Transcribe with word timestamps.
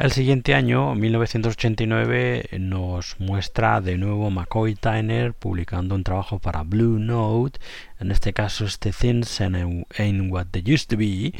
El 0.00 0.12
siguiente 0.12 0.54
año, 0.54 0.94
1989, 0.94 2.48
nos 2.58 3.20
muestra 3.20 3.82
de 3.82 3.98
nuevo 3.98 4.30
McCoy 4.30 4.74
Tyner 4.74 5.34
publicando 5.34 5.94
un 5.94 6.04
trabajo 6.04 6.38
para 6.38 6.62
Blue 6.62 6.98
Note, 6.98 7.60
en 7.98 8.10
este 8.10 8.32
caso 8.32 8.64
este 8.64 8.92
Things 8.92 9.42
Ain't 9.42 10.32
What 10.32 10.46
They 10.52 10.64
Used 10.72 10.88
to 10.88 10.96
Be, 10.96 11.34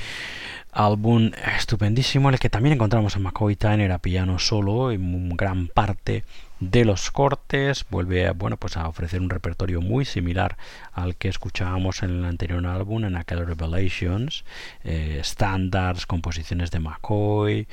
álbum 0.73 1.33
estupendísimo 1.57 2.29
en 2.29 2.35
el 2.35 2.41
que 2.41 2.51
también 2.51 2.75
encontramos 2.75 3.17
a 3.17 3.19
McCoy 3.19 3.57
Tyner 3.57 3.93
a 3.93 3.99
piano 3.99 4.39
solo 4.39 4.93
en 4.93 5.31
gran 5.37 5.69
parte 5.69 6.25
de 6.61 6.85
los 6.85 7.11
cortes. 7.11 7.87
Vuelve 7.91 8.27
a, 8.27 8.33
bueno 8.33 8.57
pues 8.57 8.77
a 8.77 8.87
ofrecer 8.87 9.21
un 9.21 9.31
repertorio 9.31 9.81
muy 9.81 10.05
similar 10.05 10.57
al 10.93 11.17
que 11.17 11.29
escuchábamos 11.29 12.03
en 12.03 12.11
el 12.11 12.25
anterior 12.25 12.65
álbum 12.67 13.05
en 13.05 13.17
aquel 13.17 13.47
Revelations 13.47 14.45
eh, 14.85 15.21
standards 15.25 16.07
composiciones 16.07 16.71
de 16.71 16.81
McCoy. 16.81 17.67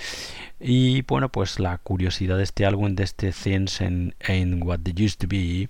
Y 0.60 1.02
bueno 1.04 1.30
pues 1.30 1.60
la 1.60 1.78
curiosidad 1.78 2.38
de 2.38 2.44
este 2.44 2.66
álbum 2.66 2.96
de 2.96 3.04
este 3.04 3.32
Things 3.32 3.82
en, 3.82 4.16
What 4.64 4.80
They 4.80 5.06
Used 5.06 5.20
to 5.20 5.28
Be 5.28 5.70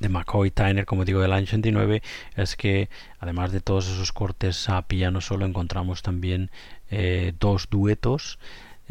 de 0.00 0.08
McCoy 0.08 0.50
Tyner, 0.50 0.86
como 0.86 1.04
digo, 1.04 1.20
del 1.20 1.32
año 1.32 1.44
89, 1.44 2.02
es 2.36 2.56
que 2.56 2.88
además 3.18 3.52
de 3.52 3.60
todos 3.60 3.88
esos 3.88 4.12
cortes 4.12 4.68
a 4.68 4.82
piano 4.82 5.20
solo, 5.20 5.46
encontramos 5.46 6.02
también 6.02 6.50
eh, 6.90 7.32
dos 7.38 7.68
duetos 7.70 8.38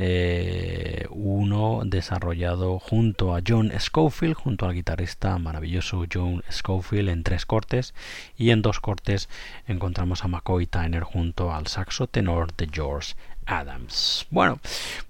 eh, 0.02 1.08
uno 1.10 1.82
desarrollado 1.84 2.80
junto 2.80 3.36
a 3.36 3.42
John 3.46 3.70
Schofield, 3.78 4.34
junto 4.34 4.66
al 4.66 4.74
guitarrista 4.74 5.38
maravilloso 5.40 6.06
John 6.10 6.42
Schofield 6.50 7.10
en 7.10 7.24
tres 7.24 7.46
cortes 7.46 7.94
y 8.38 8.52
en 8.52 8.62
dos 8.62 8.80
cortes 8.80 9.28
encontramos 9.68 10.24
a 10.24 10.30
McCoy 10.30 10.68
Tyner 10.68 11.04
junto 11.04 11.54
al 11.54 11.68
saxo 11.68 12.08
tenor 12.08 12.56
de 12.56 12.70
George 12.72 13.16
Adams. 13.50 14.26
Bueno, 14.30 14.60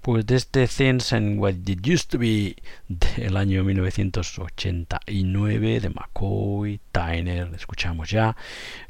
pues 0.00 0.24
de 0.26 0.36
este 0.36 0.66
Things 0.66 1.12
and 1.12 1.38
What 1.38 1.54
It 1.66 1.86
Used 1.86 2.08
to 2.10 2.18
Be 2.18 2.56
del 2.88 3.36
año 3.36 3.62
1989 3.64 5.80
de 5.80 5.90
McCoy 5.90 6.80
Tyner 6.90 7.50
escuchamos 7.54 8.10
ya 8.10 8.34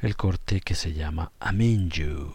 el 0.00 0.16
corte 0.16 0.60
que 0.60 0.74
se 0.74 0.92
llama 0.92 1.32
You. 1.90 2.32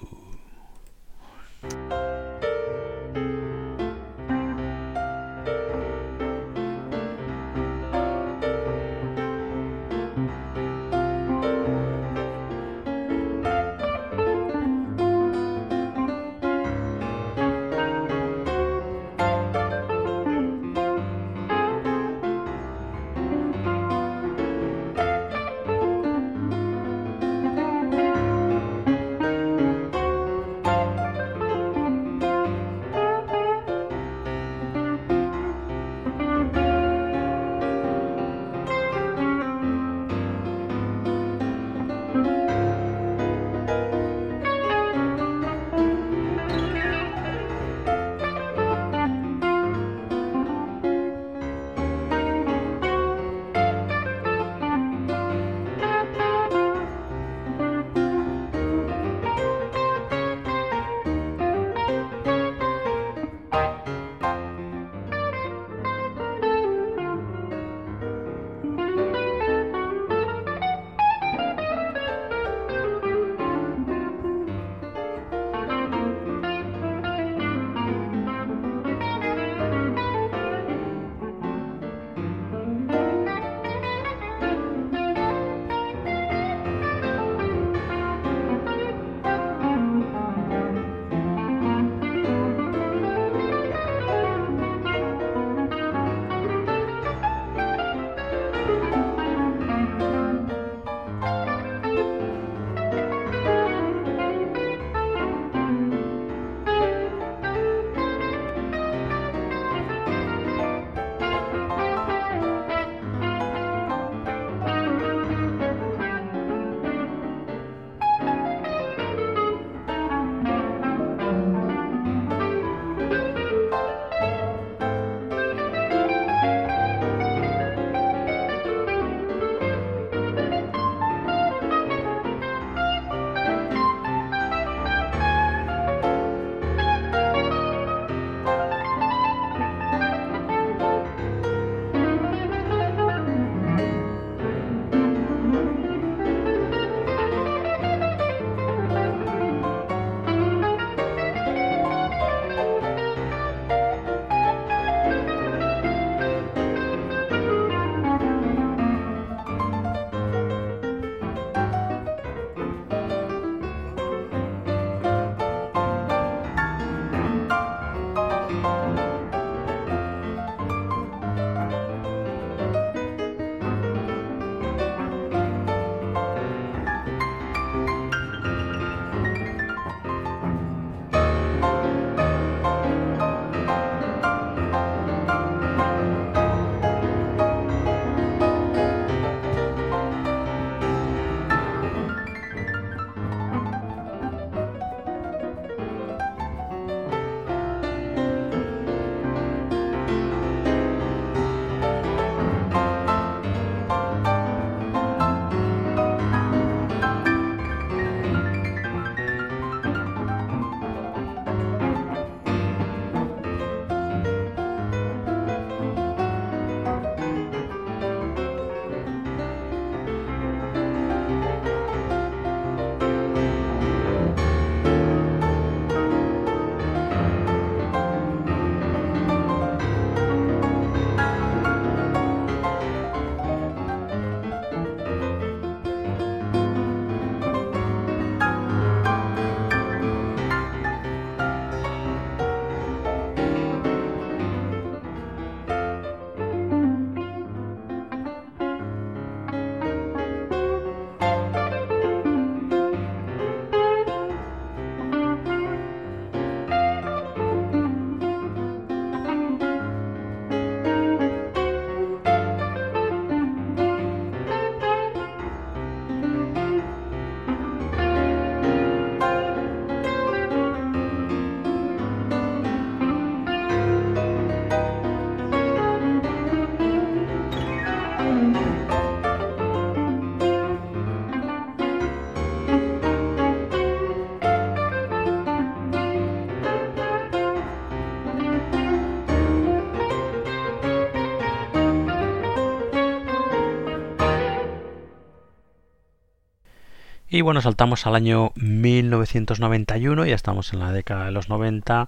Y 297.35 297.41
bueno, 297.41 297.59
saltamos 297.59 298.07
al 298.07 298.15
año 298.15 298.53
1991, 298.55 300.25
ya 300.25 300.35
estamos 300.35 300.71
en 300.71 300.79
la 300.79 300.93
década 300.93 301.25
de 301.25 301.33
los 301.33 301.49
90, 301.49 302.07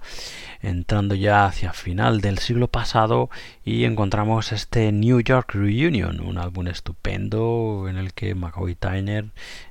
entrando 0.62 1.16
ya 1.16 1.46
hacia 1.46 1.74
final 1.74 2.22
del 2.22 2.38
siglo 2.38 2.70
pasado 2.70 3.30
y 3.66 3.84
encontramos 3.84 4.54
este 4.54 4.90
New 4.94 5.20
York 5.20 5.54
Reunion, 5.54 6.22
un 6.22 6.38
álbum 6.38 6.68
estupendo 6.68 7.88
en 7.90 7.98
el 7.98 8.14
que 8.14 8.36
McCoy 8.36 8.76
Tyner 8.76 9.26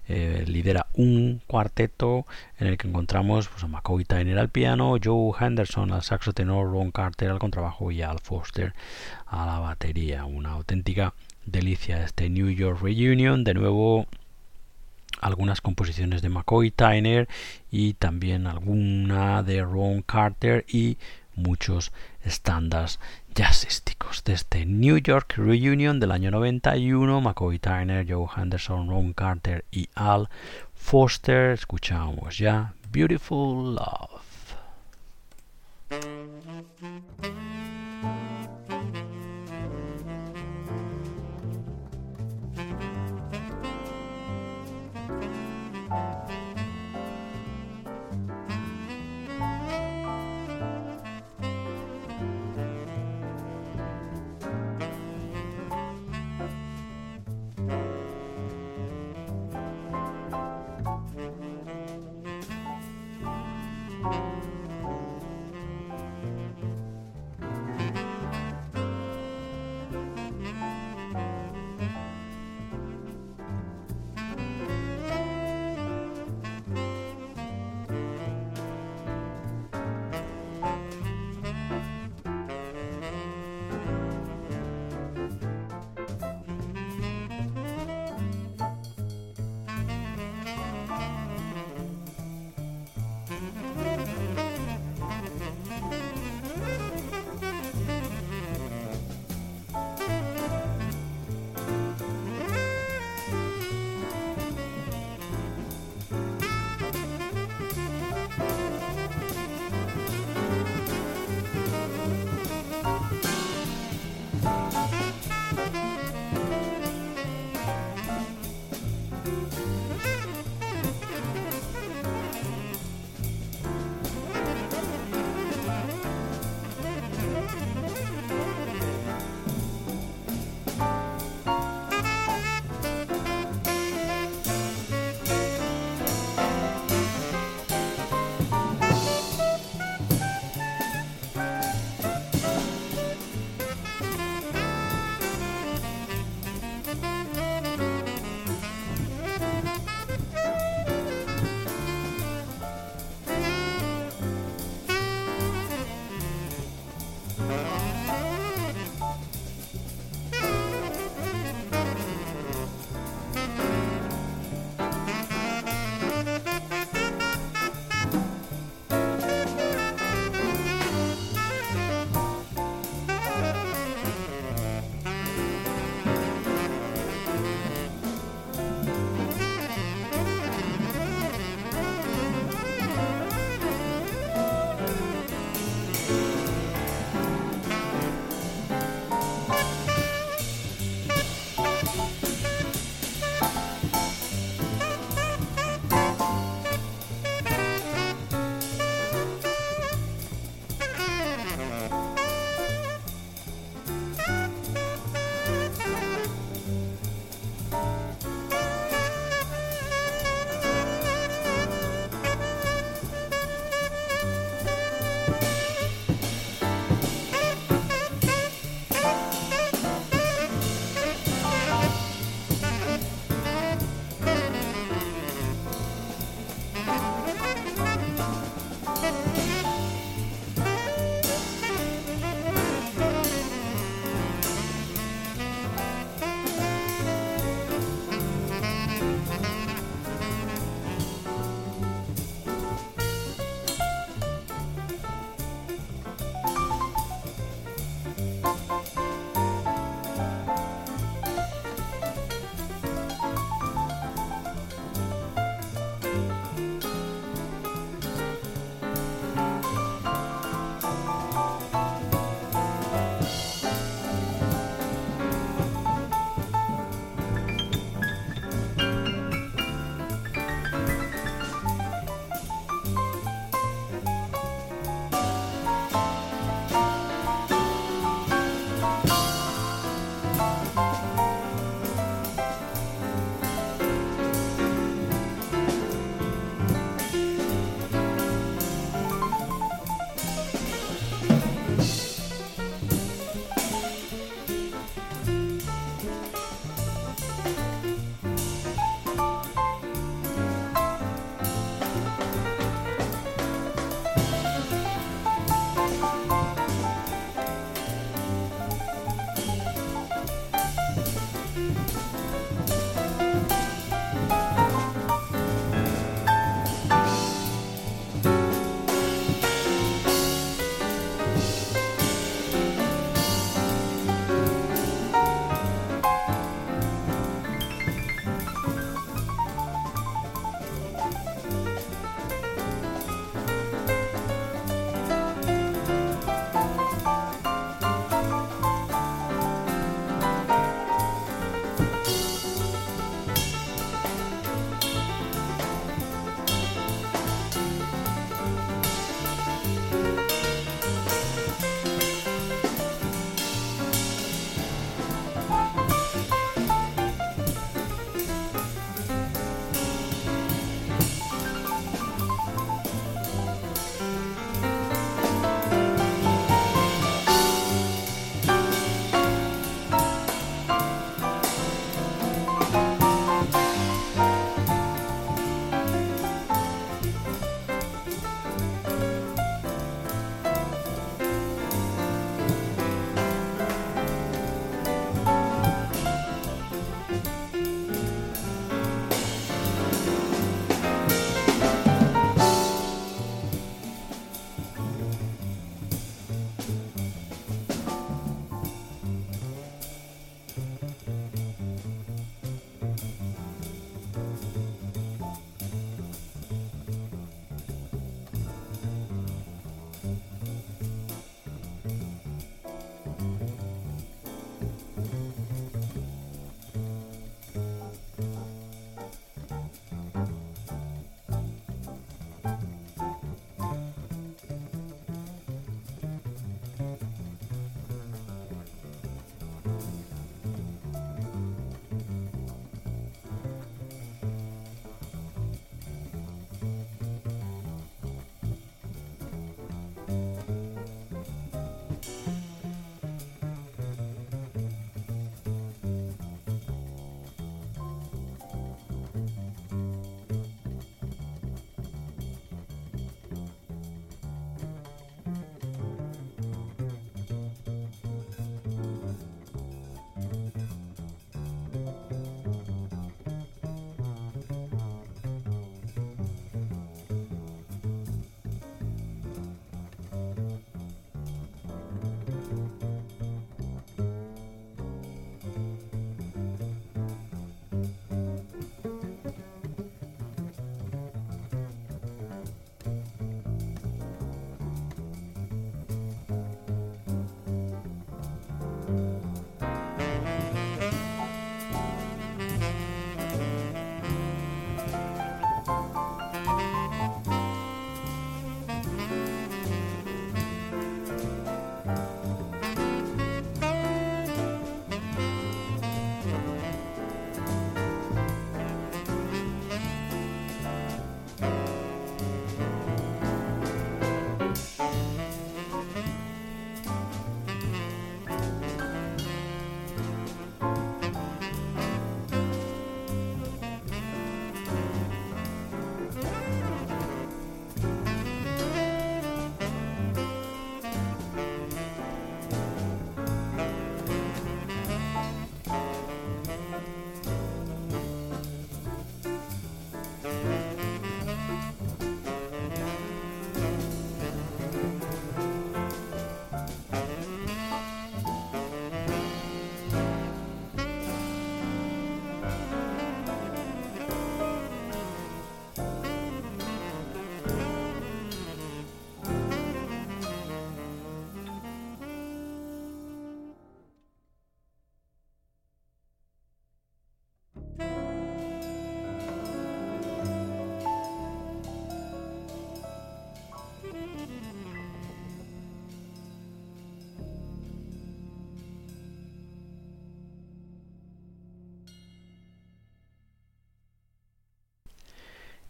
eh, 0.09 0.45
lidera 0.47 0.89
un 0.93 1.41
cuarteto 1.47 2.27
en 2.59 2.67
el 2.67 2.77
que 2.77 2.89
encontramos 2.89 3.49
pues, 3.49 3.65
a 3.65 3.67
McCoy 3.67 4.05
Tyner 4.05 4.39
al 4.39 4.51
piano, 4.51 4.97
Joe 5.03 5.33
Henderson 5.41 5.91
al 5.91 6.03
saxo 6.03 6.35
tenor, 6.35 6.71
Ron 6.71 6.91
Carter 6.91 7.31
al 7.31 7.39
contrabajo 7.39 7.91
y 7.91 8.03
Al 8.03 8.19
Foster 8.19 8.75
a 9.25 9.47
la 9.47 9.59
batería. 9.59 10.27
Una 10.27 10.51
auténtica 10.51 11.15
delicia 11.47 12.05
este 12.05 12.29
New 12.29 12.51
York 12.51 12.83
Reunion, 12.83 13.43
de 13.43 13.55
nuevo 13.55 14.07
algunas 15.21 15.61
composiciones 15.61 16.23
de 16.23 16.29
McCoy 16.29 16.71
Tyner 16.71 17.29
y 17.71 17.95
también 17.95 18.47
alguna 18.47 19.43
de 19.43 19.63
Ron 19.63 20.03
Carter 20.03 20.65
y 20.69 20.99
muchos 21.35 21.93
estándares 22.23 22.99
jazzísticos. 23.35 24.25
De 24.25 24.33
este 24.33 24.67
New 24.67 24.99
York 24.99 25.35
Reunion 25.37 26.01
del 26.01 26.13
año 26.13 26.31
91, 26.31 27.21
McCoy 27.21 27.59
Tyner, 27.59 28.07
Joe 28.09 28.27
Henderson, 28.37 28.89
Ron 28.89 29.13
Carter 29.13 29.65
y 29.71 29.89
Al 29.95 30.29
Foster, 30.75 31.53
escuchamos 31.53 32.39
ya 32.39 32.75
Beautiful 32.91 33.75
Love. 33.75 34.23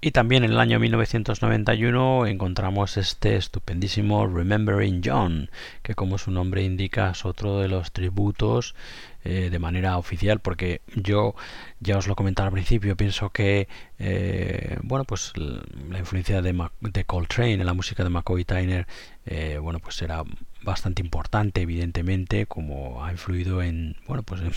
Y 0.07 0.13
también 0.13 0.45
en 0.45 0.53
el 0.53 0.61
año 0.61 0.79
1991 0.79 2.29
encontramos 2.29 2.97
este 2.97 3.35
estupendísimo 3.35 4.29
Remembering 4.29 5.03
John, 5.05 5.51
que 5.83 5.97
como 5.97 6.17
su 6.17 6.31
nombre 6.31 6.63
indica 6.63 7.11
es 7.11 7.25
otro 7.25 7.59
de 7.59 7.67
los 7.67 7.91
tributos 7.91 8.77
eh, 9.25 9.49
de 9.51 9.59
manera 9.59 9.99
oficial, 9.99 10.39
porque 10.39 10.81
yo 10.95 11.35
ya 11.81 11.99
os 11.99 12.07
lo 12.07 12.15
comentaba 12.15 12.47
al 12.47 12.53
principio, 12.53 12.97
pienso 12.97 13.31
que 13.31 13.67
eh, 13.99 14.79
bueno 14.85 15.05
pues 15.05 15.33
la 15.37 15.99
influencia 15.99 16.41
de, 16.41 16.69
de, 16.83 17.05
Coltrane 17.05 17.55
en 17.55 17.67
la 17.67 17.75
música 17.75 18.05
de 18.05 18.11
McCoy 18.11 18.45
Tyner 18.45 18.87
eh, 19.25 19.59
bueno 19.61 19.81
pues 19.81 20.01
era 20.03 20.23
bastante 20.63 21.03
importante 21.03 21.63
evidentemente 21.63 22.47
como 22.47 23.05
ha 23.05 23.11
influido 23.11 23.61
en 23.61 23.97
bueno 24.07 24.23
pues 24.23 24.41
en 24.43 24.53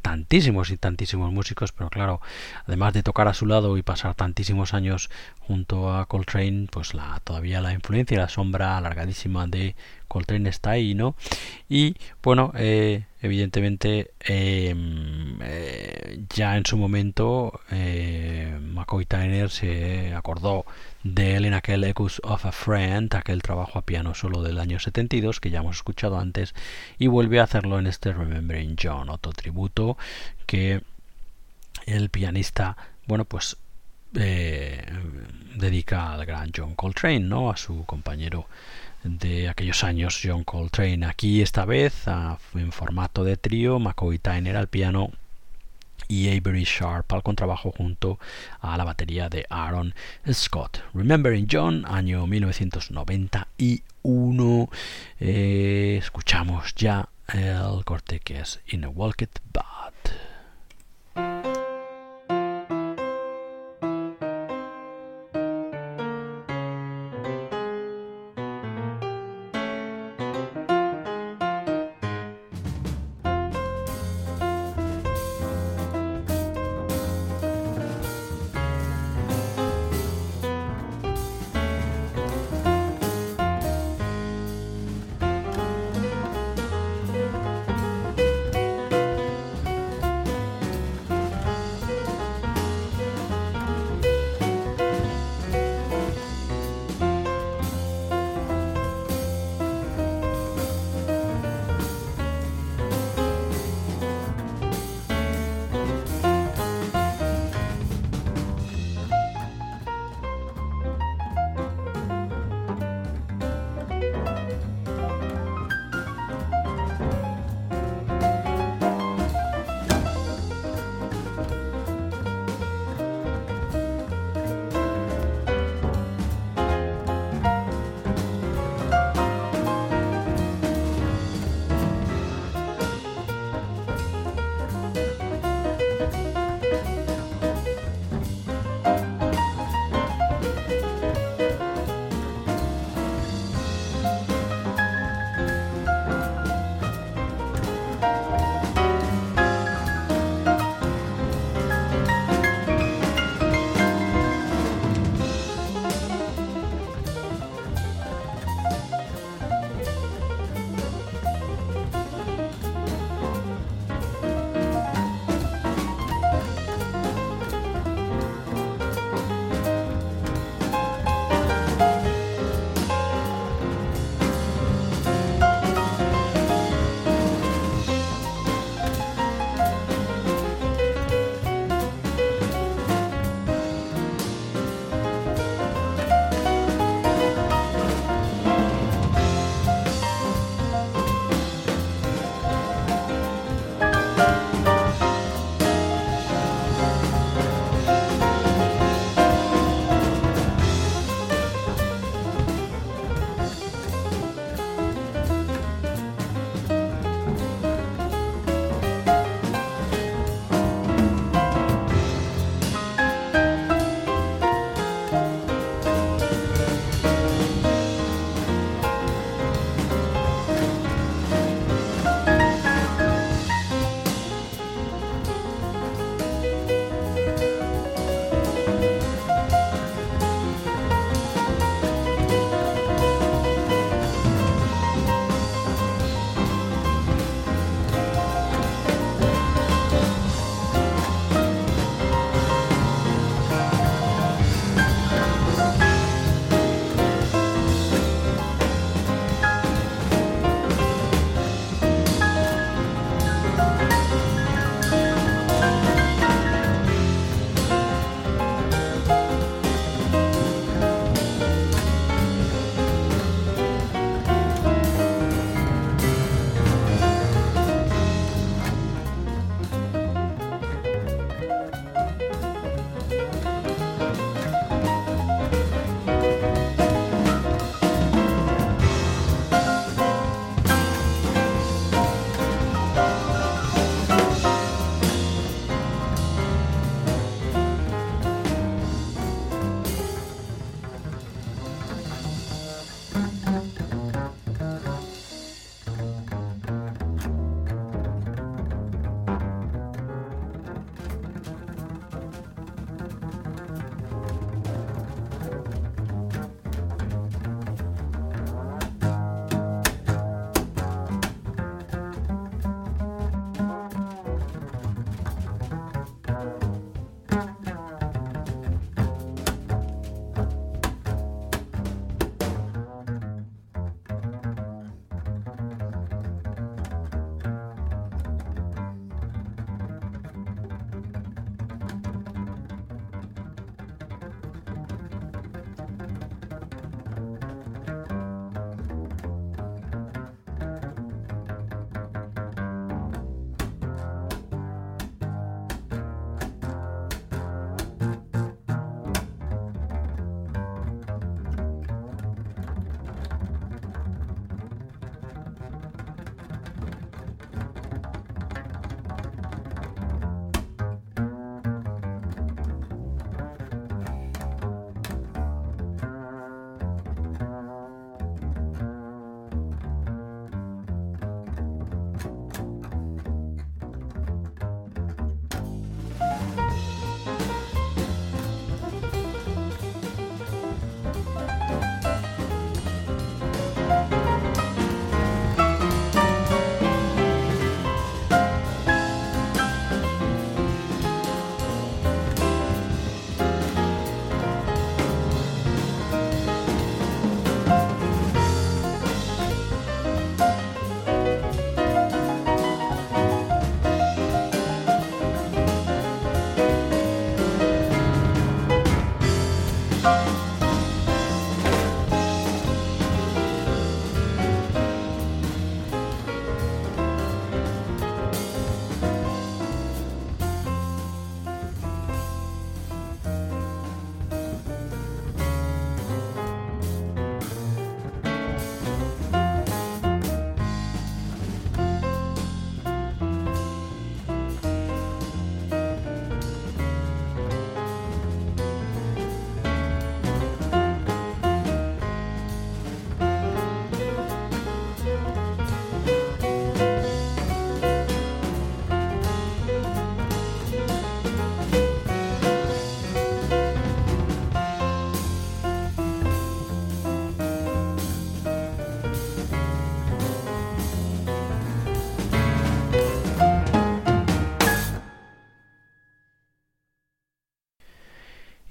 tantísimos 0.00 0.70
y 0.70 0.76
tantísimos 0.76 1.32
músicos, 1.32 1.72
pero 1.72 1.90
claro, 1.90 2.20
además 2.66 2.92
de 2.92 3.02
tocar 3.02 3.28
a 3.28 3.34
su 3.34 3.46
lado 3.46 3.76
y 3.76 3.82
pasar 3.82 4.14
tantísimos 4.14 4.74
años 4.74 5.10
junto 5.40 5.92
a 5.94 6.06
Coltrane, 6.06 6.66
pues 6.70 6.94
la, 6.94 7.20
todavía 7.24 7.60
la 7.60 7.72
influencia 7.72 8.14
y 8.14 8.18
la 8.18 8.28
sombra 8.28 8.76
alargadísima 8.76 9.46
de 9.46 9.74
Coltrane 10.08 10.48
está 10.48 10.70
ahí, 10.70 10.94
¿no? 10.94 11.14
Y 11.68 11.96
bueno, 12.22 12.52
eh, 12.56 13.04
evidentemente 13.22 14.10
em, 14.20 15.38
eh, 15.42 16.24
ya 16.34 16.56
en 16.56 16.66
su 16.66 16.76
momento 16.76 17.60
eh, 17.70 18.58
McCoy 18.60 19.06
Tyner 19.06 19.50
se 19.50 20.14
acordó 20.14 20.64
de 21.02 21.36
él 21.36 21.44
en 21.46 21.54
aquel 21.54 21.84
Echoes 21.84 22.20
of 22.24 22.44
a 22.44 22.52
Friend, 22.52 23.14
aquel 23.14 23.42
trabajo 23.42 23.78
a 23.78 23.82
piano 23.82 24.14
solo 24.14 24.42
del 24.42 24.58
año 24.58 24.78
72 24.78 25.40
que 25.40 25.50
ya 25.50 25.60
hemos 25.60 25.76
escuchado 25.76 26.18
antes, 26.18 26.54
y 26.98 27.06
vuelve 27.06 27.40
a 27.40 27.44
hacerlo 27.44 27.78
en 27.78 27.86
este 27.86 28.12
Remembering 28.12 28.76
John, 28.80 29.08
otro 29.08 29.32
tributo 29.32 29.96
que 30.46 30.82
el 31.86 32.10
pianista, 32.10 32.76
bueno, 33.06 33.24
pues 33.24 33.56
eh, 34.14 34.84
dedica 35.54 36.12
al 36.12 36.26
gran 36.26 36.50
John 36.54 36.74
Coltrane, 36.74 37.20
¿no? 37.20 37.50
A 37.50 37.56
su 37.56 37.84
compañero 37.84 38.46
de 39.04 39.48
aquellos 39.48 39.84
años, 39.84 40.20
John 40.22 40.44
Coltrane. 40.44 41.06
Aquí 41.06 41.42
esta 41.42 41.64
vez 41.64 42.04
en 42.54 42.72
formato 42.72 43.24
de 43.24 43.36
trío, 43.36 43.78
McCoy 43.78 44.18
Tyner 44.18 44.56
al 44.56 44.68
piano 44.68 45.10
y 46.10 46.36
Avery 46.36 46.64
Sharp 46.64 47.12
al 47.12 47.22
contrabajo 47.22 47.70
junto 47.70 48.18
a 48.60 48.76
la 48.76 48.82
batería 48.82 49.28
de 49.28 49.46
Aaron 49.48 49.94
Scott. 50.32 50.82
Remembering 50.92 51.46
John, 51.48 51.84
año 51.86 52.26
1991. 52.26 54.70
Eh, 55.20 55.96
escuchamos 55.98 56.74
ya 56.74 57.08
el 57.32 57.84
corte 57.84 58.18
que 58.18 58.40
es 58.40 58.58
In 58.66 58.82
a 58.84 58.88
Walk 58.88 59.22
It 59.22 59.38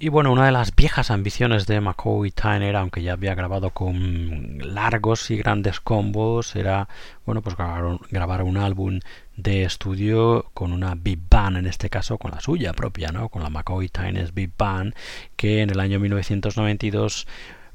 Y 0.02 0.08
bueno, 0.08 0.32
una 0.32 0.46
de 0.46 0.52
las 0.52 0.74
viejas 0.74 1.10
ambiciones 1.10 1.66
de 1.66 1.78
McCoy 1.78 2.30
Tyner, 2.30 2.74
aunque 2.74 3.02
ya 3.02 3.12
había 3.12 3.34
grabado 3.34 3.68
con 3.68 4.56
largos 4.74 5.30
y 5.30 5.36
grandes 5.36 5.78
combos, 5.78 6.56
era 6.56 6.88
bueno 7.26 7.42
pues 7.42 7.54
grabar, 7.54 8.42
un 8.42 8.56
álbum 8.56 9.00
de 9.36 9.64
estudio 9.64 10.46
con 10.54 10.72
una 10.72 10.94
big 10.94 11.20
band, 11.28 11.58
en 11.58 11.66
este 11.66 11.90
caso 11.90 12.16
con 12.16 12.30
la 12.30 12.40
suya 12.40 12.72
propia, 12.72 13.12
¿no? 13.12 13.28
con 13.28 13.42
la 13.42 13.50
McCoy 13.50 13.90
Tyner's 13.90 14.32
Big 14.32 14.52
Band, 14.56 14.94
que 15.36 15.60
en 15.60 15.68
el 15.68 15.78
año 15.78 16.00
1992 16.00 17.26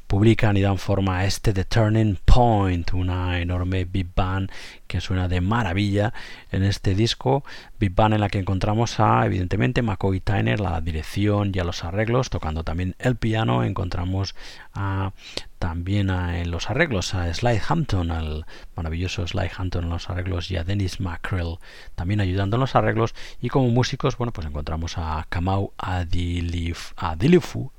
publican 0.08 0.58
y 0.58 0.62
dan 0.62 0.78
forma 0.78 1.20
a 1.20 1.26
este 1.26 1.54
The 1.54 1.66
Turning 1.66 2.18
Point, 2.24 2.94
una 2.94 3.40
enorme 3.40 3.86
big 3.86 4.08
band 4.16 4.52
que 4.88 5.02
suena 5.02 5.28
de 5.28 5.42
maravilla 5.42 6.14
en 6.52 6.64
este 6.64 6.96
disco, 6.96 7.44
big 7.80 7.94
band 7.94 8.16
en 8.16 8.22
la 8.22 8.30
que 8.30 8.40
encontramos 8.40 9.00
a 9.00 9.26
evidentemente 9.26 9.82
McCoy 9.82 10.20
Tyner, 10.20 10.60
la 10.60 10.80
dirección 10.82 11.52
y 11.54 11.60
a 11.60 11.64
los 11.64 11.84
arreglos, 11.84 12.30
tocando 12.30 12.64
también 12.64 12.96
el 13.00 13.16
piano, 13.16 13.64
encontramos 13.64 14.36
a 14.74 15.14
también 15.60 16.10
en 16.12 16.52
los 16.52 16.70
arreglos 16.70 17.16
a 17.16 17.34
Sly 17.34 17.60
Hampton, 17.68 18.12
al 18.12 18.46
maravilloso 18.76 19.26
Sly 19.26 19.50
Hampton 19.58 19.86
en 19.86 19.90
los 19.90 20.10
arreglos 20.10 20.52
y 20.52 20.58
a 20.58 20.64
Dennis 20.64 21.00
Mackrell 21.00 21.58
también 21.96 22.22
ayudando 22.22 22.58
en 22.58 22.62
los 22.62 22.76
arreglos. 22.76 23.16
Y 23.42 23.50
como 23.50 23.70
músicos, 23.70 24.18
bueno, 24.18 24.32
pues 24.32 24.46
encontramos 24.46 24.98
a 24.98 25.26
Kamau 25.30 25.74
Adilifu 25.78 27.72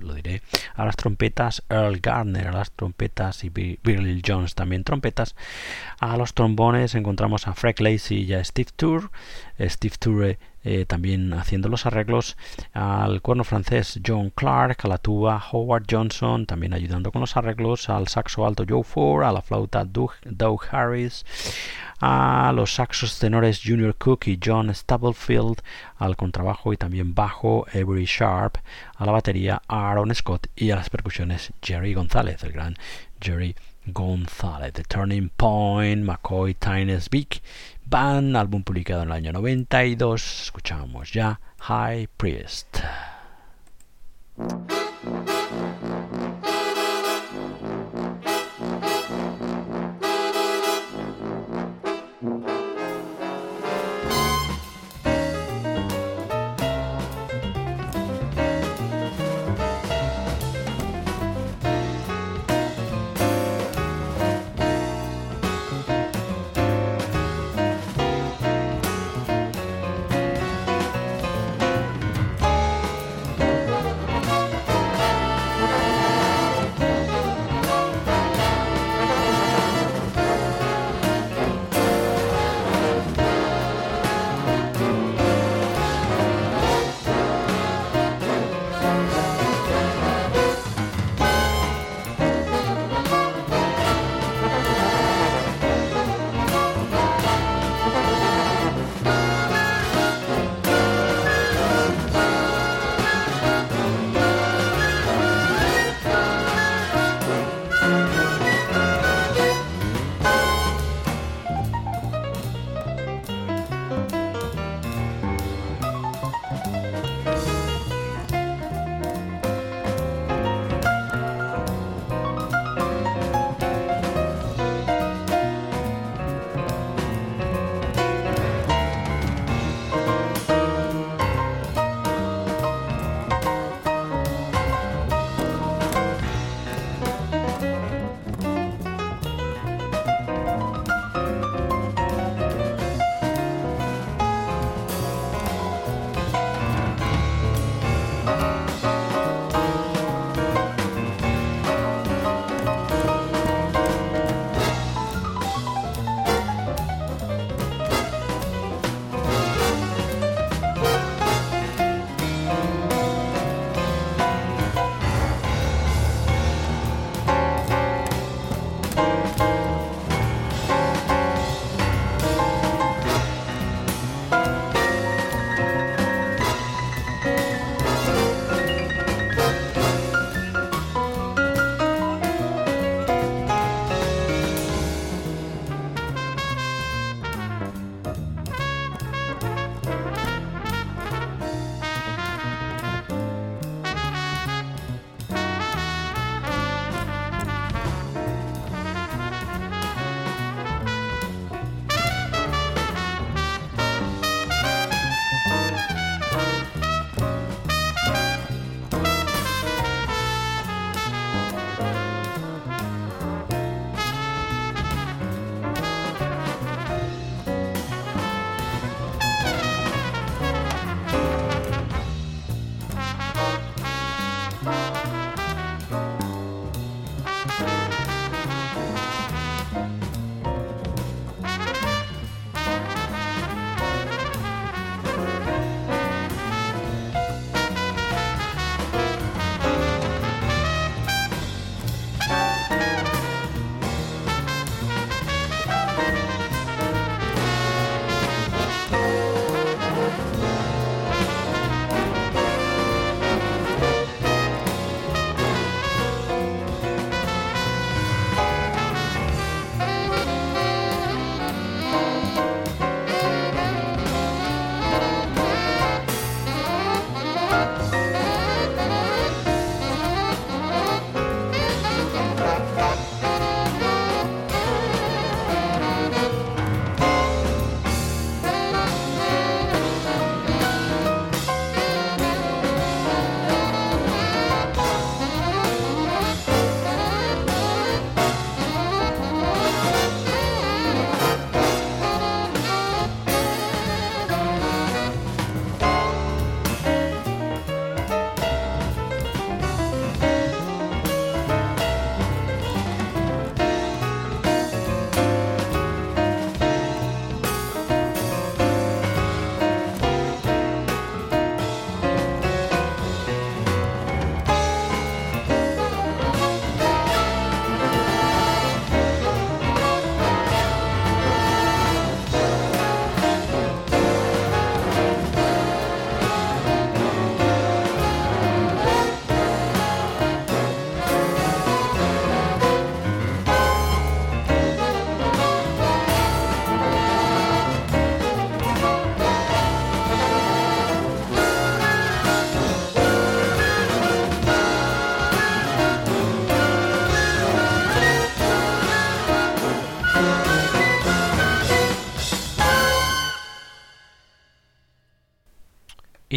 Lo 0.00 0.14
diré, 0.14 0.42
a 0.74 0.84
las 0.84 0.96
trompetas 0.96 1.62
Earl 1.68 2.00
Gardner, 2.00 2.48
a 2.48 2.52
las 2.52 2.70
trompetas 2.70 3.44
y 3.44 3.50
Bill 3.50 4.22
Jones 4.26 4.54
también 4.54 4.84
trompetas, 4.84 5.34
a 6.00 6.16
los 6.16 6.34
trombones 6.34 6.94
encontramos 6.94 7.46
a 7.46 7.54
Frank 7.54 7.80
Lacey 7.80 8.24
y 8.24 8.34
a 8.34 8.44
Steve 8.44 8.70
Tour, 8.76 9.10
Steve 9.58 9.94
Tour 9.98 10.36
eh, 10.68 10.84
también 10.84 11.32
haciendo 11.32 11.68
los 11.68 11.86
arreglos, 11.86 12.36
al 12.72 13.22
cuerno 13.22 13.44
francés 13.44 14.00
John 14.04 14.30
Clark, 14.30 14.78
a 14.82 14.88
la 14.88 14.98
tuba 14.98 15.40
Howard 15.52 15.84
Johnson, 15.88 16.44
también 16.44 16.74
ayudando 16.74 17.12
con 17.12 17.20
los 17.20 17.36
arreglos, 17.36 17.88
al 17.88 18.08
saxo 18.08 18.44
alto 18.44 18.64
Joe 18.68 18.82
Ford, 18.82 19.24
a 19.24 19.30
la 19.30 19.42
flauta 19.42 19.84
Doug 19.84 20.60
Harris, 20.70 21.24
a 22.00 22.52
los 22.54 22.74
saxos 22.74 23.18
tenores 23.18 23.60
Junior 23.64 23.94
Cook 23.96 24.26
y 24.26 24.38
John 24.42 24.74
Stubblefield, 24.74 25.62
al 25.96 26.16
contrabajo 26.16 26.72
y 26.72 26.76
también 26.76 27.14
bajo 27.14 27.66
Avery 27.68 28.04
Sharp, 28.04 28.58
a 28.96 29.06
la 29.06 29.12
batería 29.12 29.62
Aaron 29.68 30.14
Scott 30.14 30.48
y 30.56 30.70
a 30.70 30.76
las 30.76 30.90
percusiones 30.90 31.52
Jerry 31.62 31.94
González, 31.94 32.42
el 32.42 32.52
gran 32.52 32.76
Jerry 33.20 33.56
González. 33.86 34.72
The 34.72 34.82
Turning 34.84 35.30
Point, 35.36 36.04
McCoy 36.04 36.54
Tynes 36.54 37.08
Big 37.08 37.40
Band, 37.84 38.36
álbum 38.36 38.62
publicado 38.62 39.02
en 39.02 39.08
el 39.08 39.14
año 39.14 39.32
92. 39.32 40.42
Escuchamos 40.42 41.12
ya 41.12 41.40
High 41.60 42.08
Priest. 42.16 42.78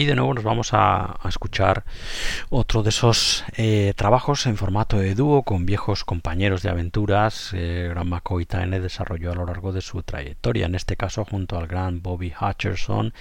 De 0.10 0.16
nuevo 0.16 0.34
nos 0.34 0.44
vamos 0.44 0.70
a, 0.74 1.20
escuchar 1.28 1.84
otro 2.70 2.84
de 2.84 2.90
esos 2.90 3.44
eh, 3.58 3.94
trabajos 3.96 4.46
en 4.46 4.56
formato 4.56 5.00
de 5.00 5.16
dúo 5.16 5.42
con 5.42 5.66
viejos 5.66 6.04
compañeros 6.04 6.62
de 6.62 6.70
aventuras 6.70 7.50
eh, 7.56 7.88
Gran 7.90 8.08
McCoy 8.08 8.46
Tyne 8.46 8.80
desarrolló 8.80 9.32
a 9.32 9.36
lo 9.36 9.48
largo 9.48 9.74
de 9.74 9.82
su 9.82 10.04
trayectoria, 10.04 10.68
en 10.68 10.76
este 10.76 10.96
caso 10.96 11.26
junto 11.26 11.58
al 11.58 11.66
gran 11.66 12.04
Bobby 12.04 12.32
Hutcherson 12.40 13.12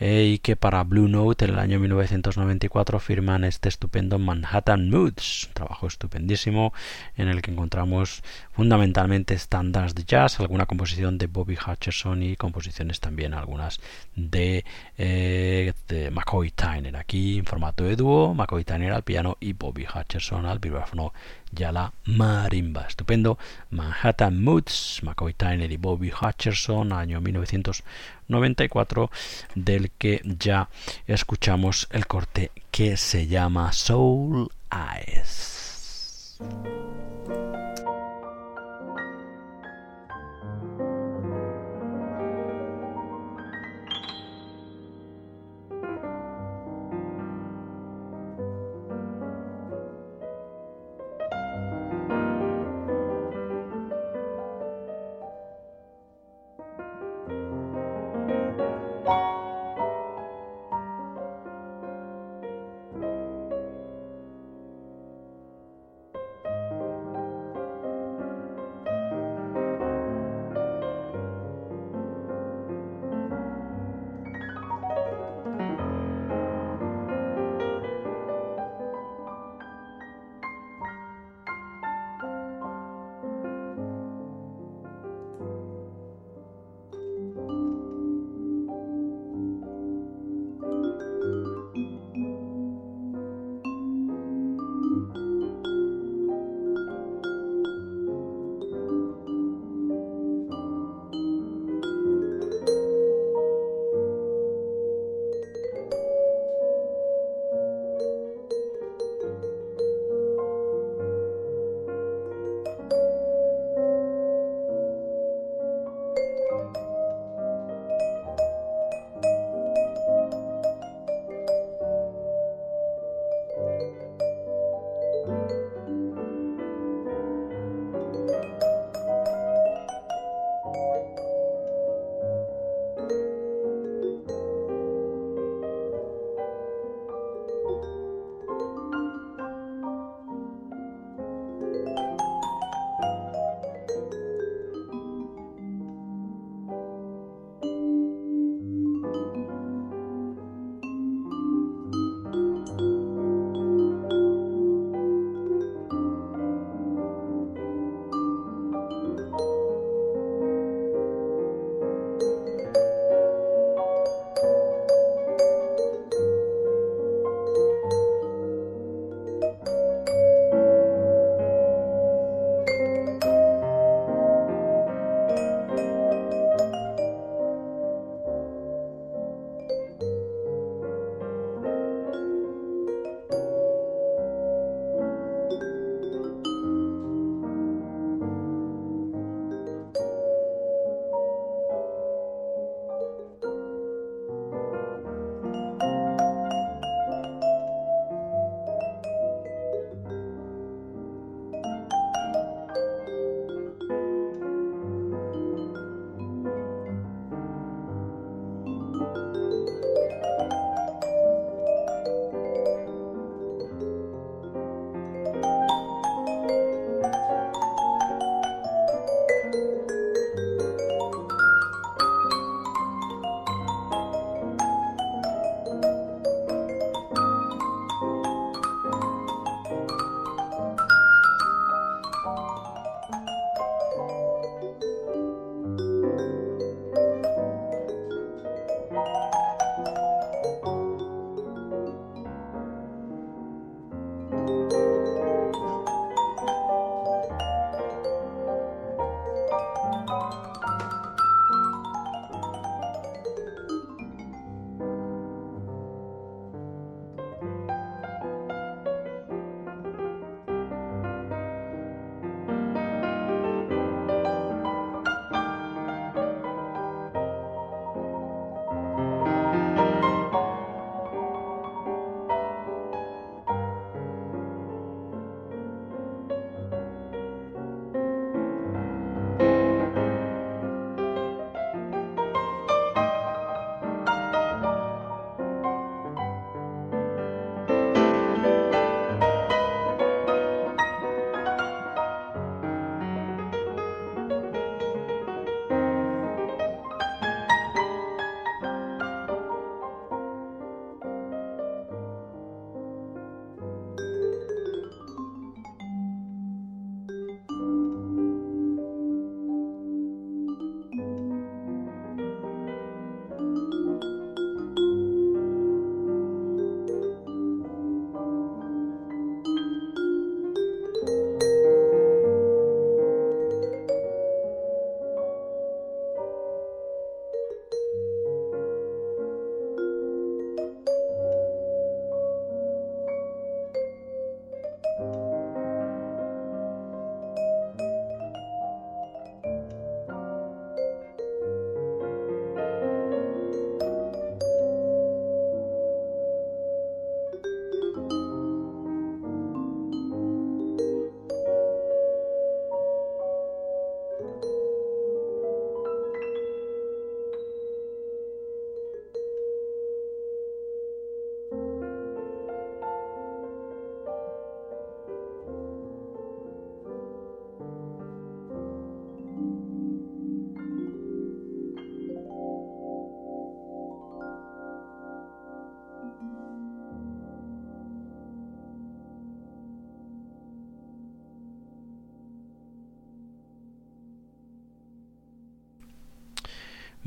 eh, 0.00 0.32
y 0.34 0.38
que 0.38 0.56
para 0.56 0.82
Blue 0.82 1.06
Note 1.06 1.44
en 1.44 1.52
el 1.52 1.60
año 1.60 1.78
1994 1.78 2.98
firman 2.98 3.44
este 3.44 3.68
estupendo 3.68 4.18
Manhattan 4.18 4.90
Moods, 4.90 5.46
un 5.46 5.54
trabajo 5.54 5.86
estupendísimo 5.86 6.72
en 7.16 7.28
el 7.28 7.42
que 7.42 7.52
encontramos 7.52 8.24
fundamentalmente 8.50 9.34
estándares 9.34 9.94
de 9.94 10.02
jazz, 10.02 10.40
alguna 10.40 10.66
composición 10.66 11.16
de 11.16 11.28
Bobby 11.28 11.56
Hutcherson 11.64 12.24
y 12.24 12.34
composiciones 12.34 12.98
también 12.98 13.34
algunas 13.34 13.78
de, 14.16 14.64
eh, 14.98 15.72
McCoy 16.10 16.50
Tyner. 16.50 16.96
Aquí 16.96 17.38
en 17.38 17.44
formato 17.44 17.84
de 17.84 17.94
dúo, 17.94 18.34
McCoy 18.34 18.64
Tyner 18.64 18.79
al 18.88 19.02
piano 19.02 19.36
y 19.40 19.52
Bobby 19.52 19.86
Hutcherson 19.86 20.46
al 20.46 20.58
vibráfono 20.58 21.12
y 21.56 21.60
la 21.60 21.92
marimba. 22.04 22.86
Estupendo. 22.88 23.38
Manhattan 23.70 24.42
Moods, 24.42 25.00
McCoy 25.02 25.34
Tyner 25.34 25.70
y 25.70 25.76
Bobby 25.76 26.10
Hutcherson, 26.10 26.92
año 26.92 27.20
1994, 27.20 29.10
del 29.54 29.90
que 29.92 30.22
ya 30.24 30.68
escuchamos 31.06 31.88
el 31.90 32.06
corte 32.06 32.50
que 32.70 32.96
se 32.96 33.26
llama 33.26 33.72
Soul 33.72 34.48
Eyes. 34.70 36.38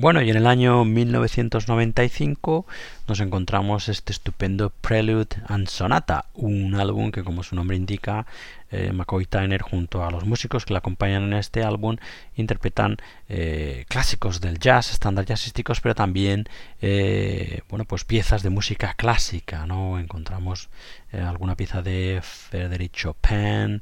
Bueno, 0.04 0.22
y 0.22 0.30
en 0.30 0.36
el 0.36 0.48
año 0.48 0.84
1995 0.84 2.66
nos 3.08 3.22
encontramos 3.22 3.88
este 3.88 4.12
estupendo 4.12 4.70
Prelude 4.70 5.38
and 5.48 5.70
Sonata, 5.70 6.26
un 6.34 6.76
álbum 6.76 7.10
que 7.10 7.24
como 7.24 7.42
su 7.42 7.56
nombre 7.56 7.78
indica, 7.78 8.26
eh, 8.70 8.92
McCoy 8.92 9.26
Tyner 9.26 9.62
junto 9.62 10.04
a 10.04 10.12
los 10.12 10.26
músicos 10.26 10.66
que 10.66 10.74
le 10.74 10.80
acompañan 10.80 11.24
en 11.24 11.34
este 11.36 11.64
álbum 11.64 11.96
interpretan 12.36 12.98
eh, 13.30 13.86
clásicos 13.88 14.42
del 14.42 14.60
jazz, 14.60 14.92
estándares 14.92 15.30
jazzísticos, 15.30 15.80
pero 15.80 15.96
también 15.96 16.50
eh, 16.82 17.62
bueno, 17.70 17.86
pues 17.86 18.04
piezas 18.04 18.44
de 18.44 18.50
música 18.50 18.96
clásica, 18.96 19.66
¿no? 19.66 20.00
Encontramos 20.00 20.68
alguna 21.14 21.56
pieza 21.56 21.82
de 21.82 22.20
Frédéric 22.24 22.92
Chopin, 22.92 23.82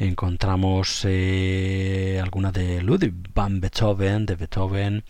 encontramos 0.00 1.04
eh, 1.04 2.18
alguna 2.22 2.52
de 2.52 2.82
Ludwig 2.82 3.12
van 3.34 3.60
Beethoven, 3.60 4.24
de 4.24 4.34
Beethoven, 4.34 5.04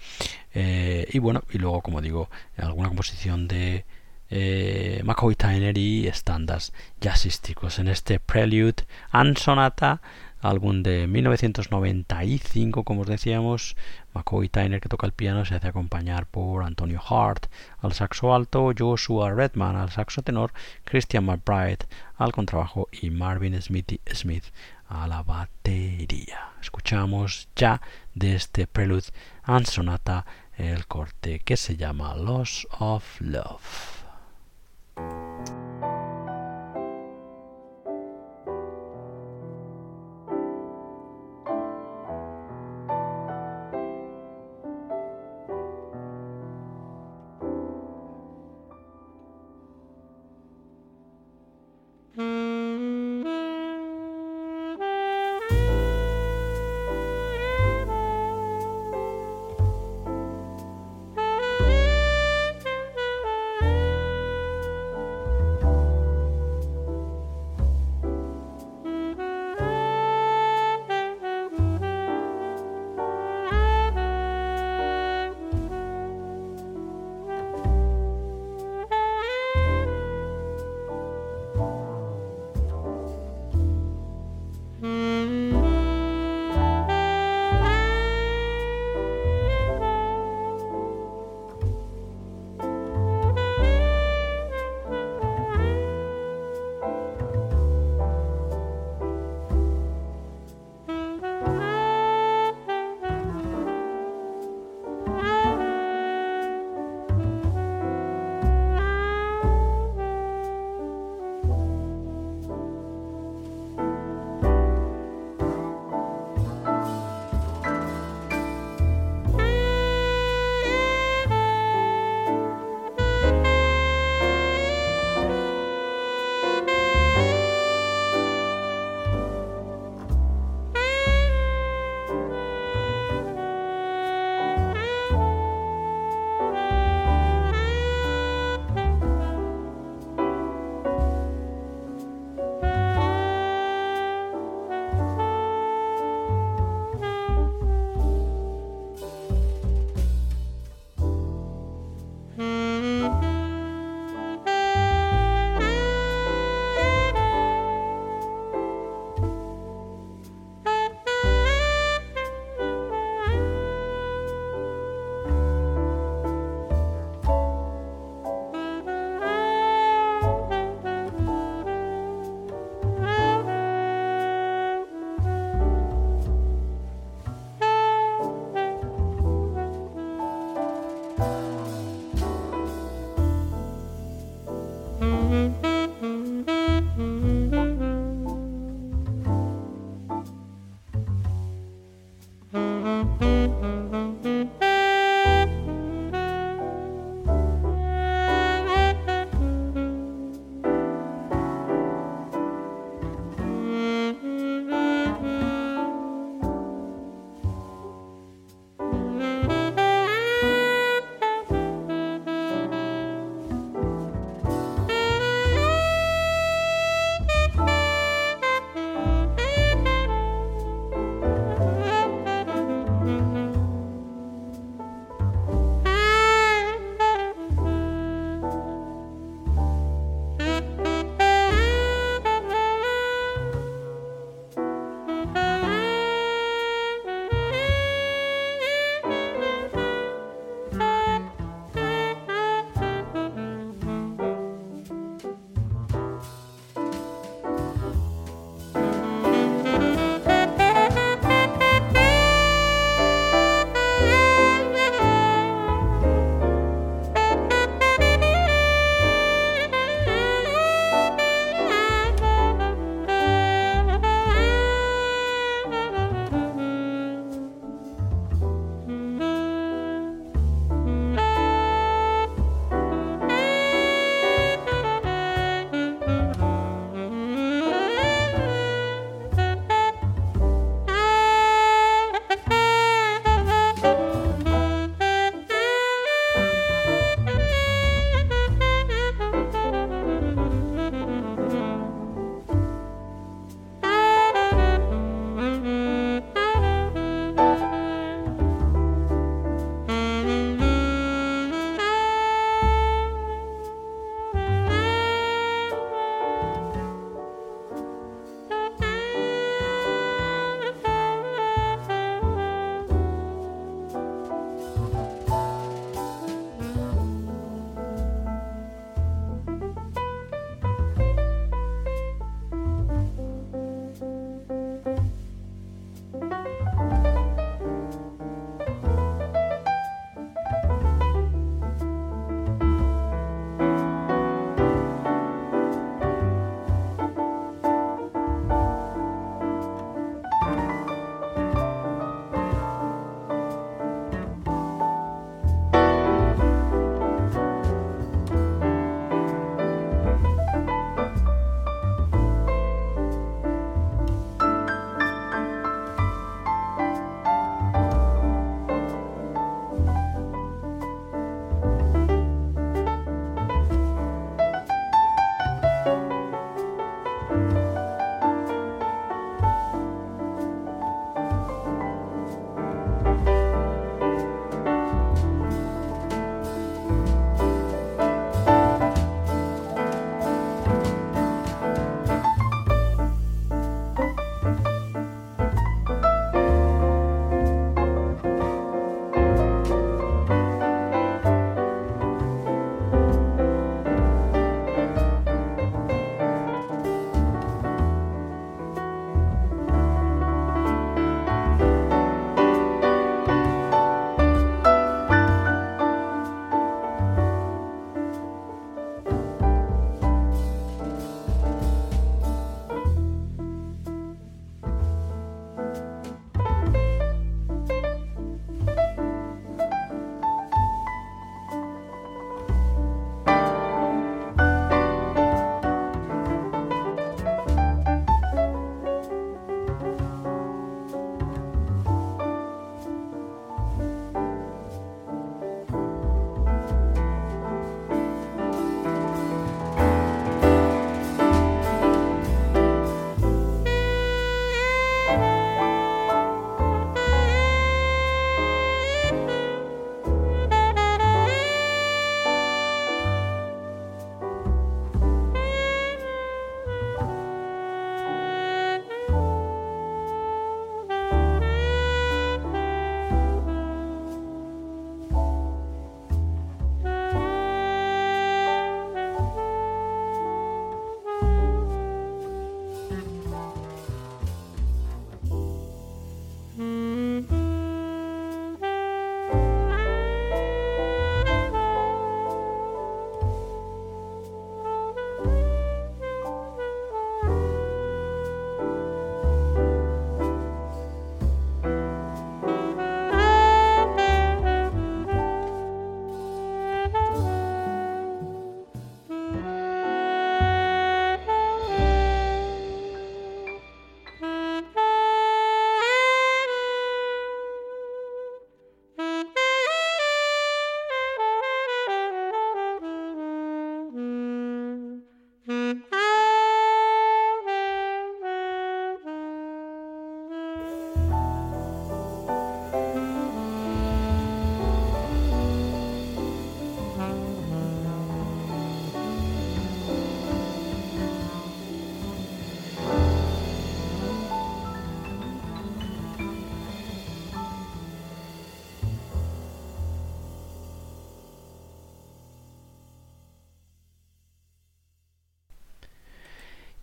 eh, 0.53 1.07
y 1.13 1.19
bueno, 1.21 1.43
y 1.51 1.59
luego, 1.59 1.81
como 1.81 2.01
digo, 2.01 2.29
alguna 2.57 2.89
composición 2.89 3.47
de 3.47 3.85
eh, 4.31 5.01
McCoy 5.05 5.37
Tyner 5.37 5.79
y 5.79 6.09
estándares 6.09 6.73
jazzísticos. 7.01 7.79
En 7.79 7.89
este 7.89 8.19
Prelude 8.19 8.85
and 9.13 9.39
Sonata 9.39 10.01
álbum 10.41 10.83
de 10.83 11.07
1995, 11.07 12.85
como 12.85 13.03
os 13.03 13.07
decíamos, 13.07 13.77
McCoy 14.15 14.49
Tyner 14.49 14.81
que 14.81 14.89
toca 14.89 15.07
el 15.07 15.13
piano 15.13 15.45
se 15.45 15.55
hace 15.55 15.69
acompañar 15.69 16.27
por 16.27 16.65
Antonio 16.65 17.01
Hart 17.01 17.47
al 17.81 17.93
saxo 17.93 18.35
alto, 18.35 18.73
Joshua 18.77 19.33
Redman 19.33 19.77
al 19.77 19.91
saxo 19.91 20.23
tenor, 20.23 20.53
Christian 20.85 21.27
McBride 21.27 21.87
al 22.17 22.33
contrabajo 22.33 22.89
y 22.91 23.11
Marvin 23.11 23.61
Smithy 23.61 24.01
Smith 24.13 24.45
a 24.91 25.07
la 25.07 25.23
batería. 25.23 26.51
Escuchamos 26.61 27.49
ya 27.57 27.81
de 28.15 28.35
este 28.35 28.67
Prelude 28.67 29.07
and 29.45 29.67
Sonata 29.67 30.27
el 30.57 30.87
corte 30.87 31.41
que 31.41 31.57
se 31.57 31.77
llama 31.77 32.15
Loss 32.17 32.67
of 32.79 33.05
Love. 33.21 34.00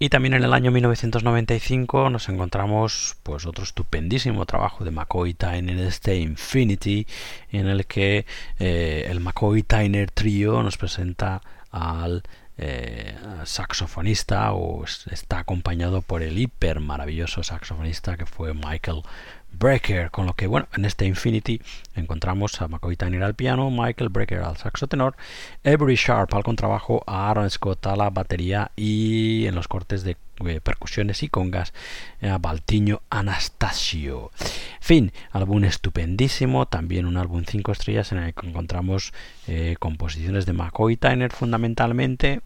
Y 0.07 0.09
también 0.09 0.35
en 0.35 0.45
el 0.45 0.53
año 0.53 0.71
1995 0.71 2.09
nos 2.09 2.29
encontramos 2.29 3.17
pues 3.23 3.45
otro 3.45 3.65
estupendísimo 3.65 4.45
trabajo 4.45 4.85
de 4.85 4.91
McCoy 4.91 5.33
Tyner 5.33 5.77
este 5.79 6.15
Infinity 6.15 7.05
en 7.51 7.67
el 7.67 7.85
que 7.87 8.25
eh, 8.57 9.05
el 9.09 9.19
McCoy 9.19 9.63
Tyner 9.63 10.09
trío 10.09 10.63
nos 10.63 10.77
presenta 10.77 11.41
al 11.71 12.23
eh, 12.57 13.15
saxofonista 13.45 14.51
o 14.53 14.83
está 14.85 15.39
acompañado 15.39 16.01
por 16.01 16.21
el 16.23 16.37
hiper 16.37 16.79
maravilloso 16.79 17.43
saxofonista 17.43 18.17
que 18.17 18.25
fue 18.25 18.53
Michael 18.53 19.03
Brecker, 19.51 20.11
con 20.11 20.25
lo 20.25 20.33
que 20.33 20.47
bueno, 20.47 20.67
en 20.75 20.85
este 20.85 21.05
Infinity 21.05 21.61
encontramos 21.95 22.61
a 22.61 22.67
McCoy 22.67 22.95
Tyner 22.95 23.23
al 23.23 23.35
piano, 23.35 23.71
Michael 23.71 24.09
Brecker 24.09 24.41
al 24.41 24.57
saxo 24.57 24.87
tenor, 24.87 25.15
Avery 25.63 25.95
Sharp 25.95 26.33
al 26.33 26.43
contrabajo, 26.43 27.03
a 27.07 27.29
Aaron 27.29 27.49
Scott 27.49 27.85
a 27.87 27.95
la 27.95 28.09
batería 28.09 28.71
y 28.75 29.45
en 29.47 29.55
los 29.55 29.67
cortes 29.67 30.03
de 30.03 30.17
eh, 30.45 30.61
percusiones 30.61 31.23
y 31.23 31.29
congas 31.29 31.73
a 32.21 32.37
Baltiño 32.37 33.01
Anastasio. 33.09 34.31
Fin, 34.79 35.11
álbum 35.31 35.63
estupendísimo, 35.63 36.67
también 36.67 37.05
un 37.05 37.17
álbum 37.17 37.43
5 37.45 37.71
estrellas 37.71 38.11
en 38.11 38.19
el 38.19 38.33
que 38.33 38.47
encontramos 38.47 39.13
eh, 39.47 39.75
composiciones 39.79 40.45
de 40.45 40.53
McCoy 40.53 40.97
Tyner 40.97 41.31
fundamentalmente. 41.31 42.41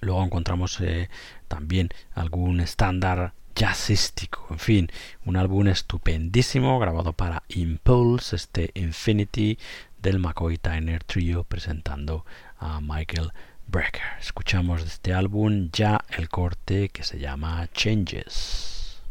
Luego 0.00 0.24
encontramos 0.24 0.80
eh, 0.80 1.08
también 1.48 1.90
algún 2.14 2.60
estándar 2.60 3.32
jazzístico. 3.54 4.46
En 4.50 4.58
fin, 4.58 4.88
un 5.24 5.36
álbum 5.36 5.68
estupendísimo 5.68 6.78
grabado 6.78 7.12
para 7.12 7.42
Impulse, 7.48 8.36
este 8.36 8.70
Infinity 8.74 9.58
del 10.00 10.18
McCoy 10.18 10.58
Tyner 10.58 11.02
Trio 11.04 11.44
presentando 11.44 12.24
a 12.58 12.80
Michael 12.80 13.32
Brecker. 13.66 14.02
Escuchamos 14.20 14.82
de 14.82 14.88
este 14.88 15.12
álbum 15.12 15.70
ya 15.72 16.04
el 16.16 16.28
corte 16.28 16.88
que 16.88 17.02
se 17.02 17.18
llama 17.18 17.68
Changes. 17.72 19.02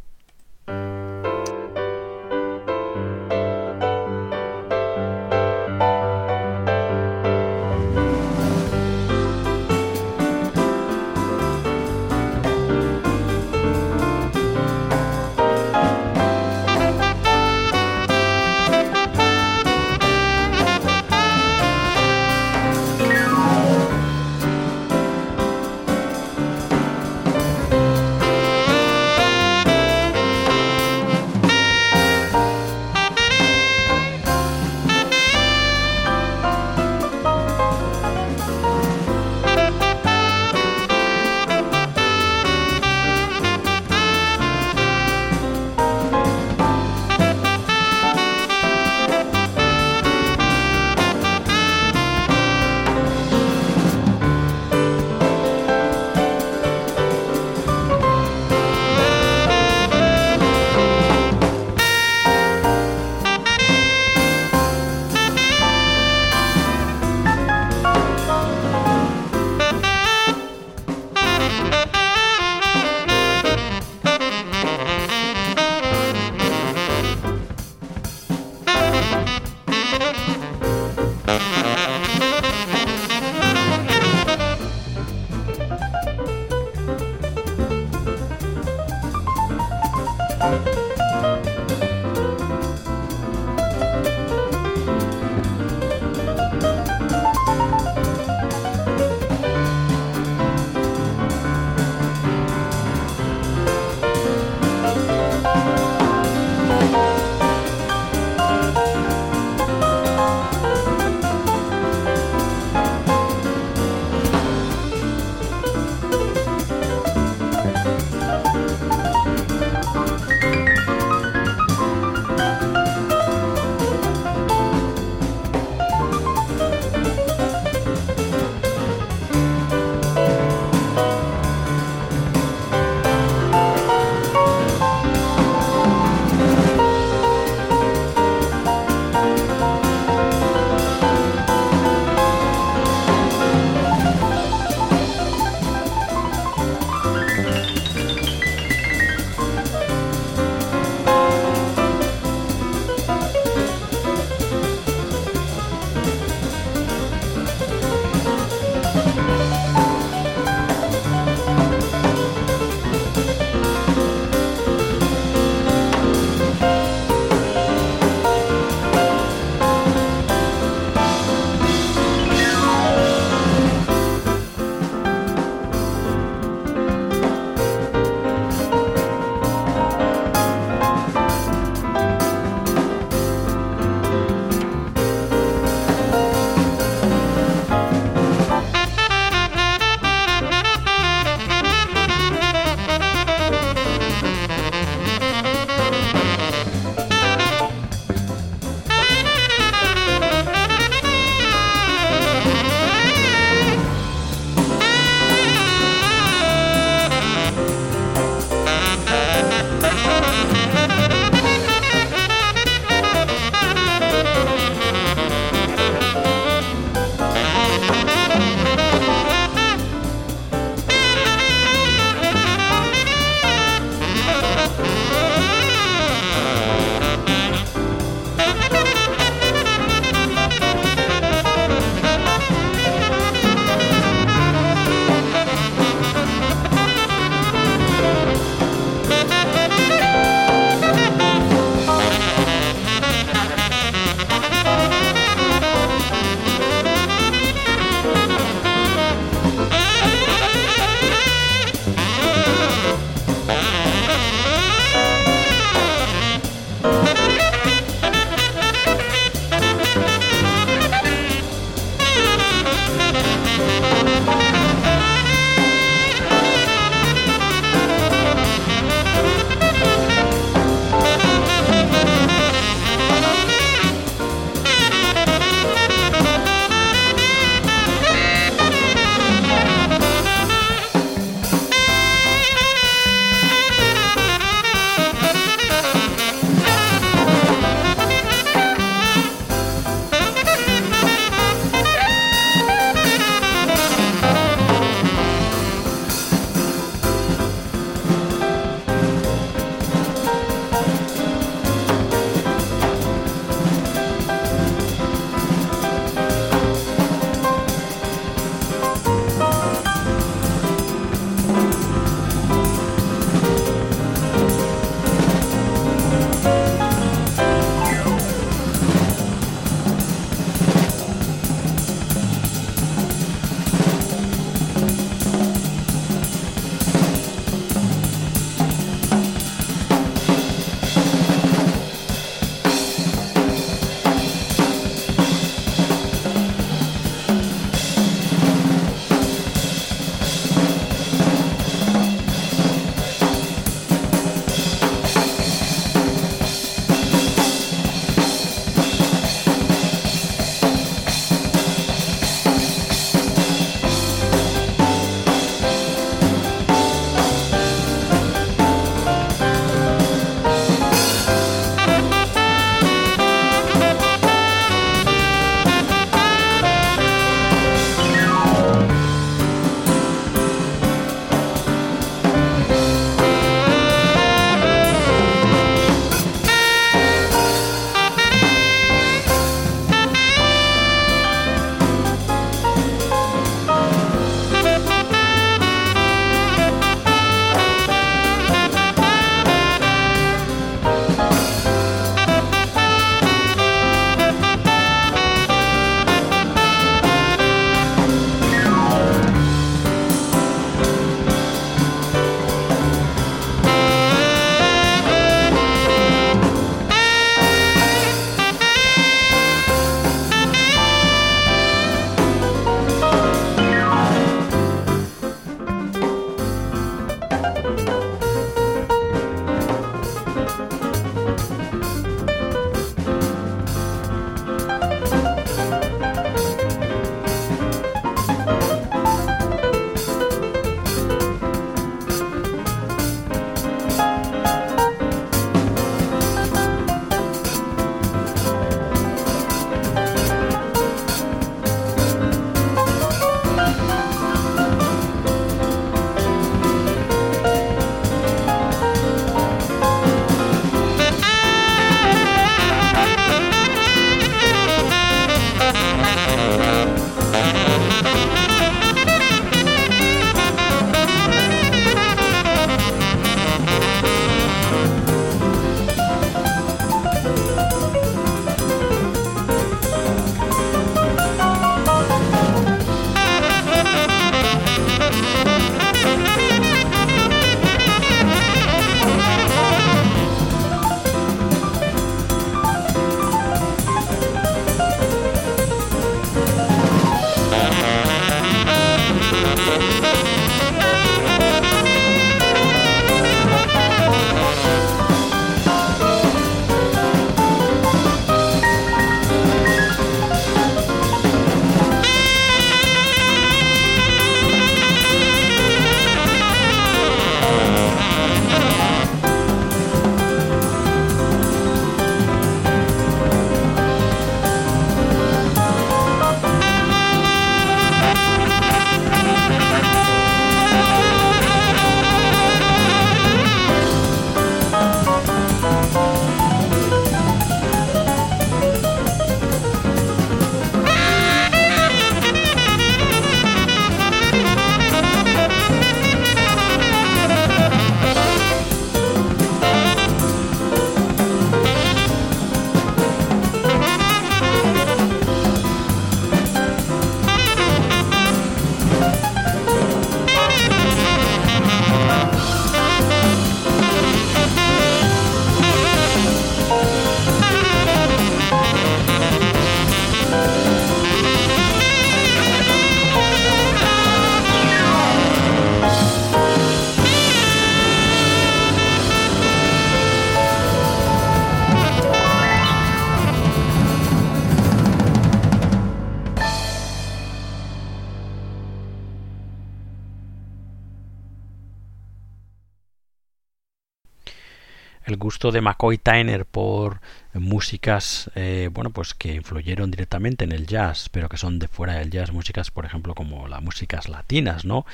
De 585.52 585.62
McCoy 585.62 585.98
Tyner 585.98 586.46
por 586.46 587.00
músicas 587.34 588.32
eh, 588.36 588.70
bueno 588.72 588.92
pues 588.92 589.14
que 589.14 589.34
influyeron 589.34 589.92
directamente 589.92 590.46
en 590.46 590.52
el 590.52 590.68
jazz 590.68 591.10
pero 591.10 591.28
que 591.28 591.38
son 591.38 591.60
de 591.60 591.68
fuera 591.68 591.96
del 591.96 592.10
jazz 592.10 592.32
músicas 592.32 592.72
por 592.72 592.86
ejemplo 592.86 593.14
como 593.14 593.48
las 593.48 593.62
músicas 593.62 594.08
latinas 594.08 594.64
no 594.64 594.86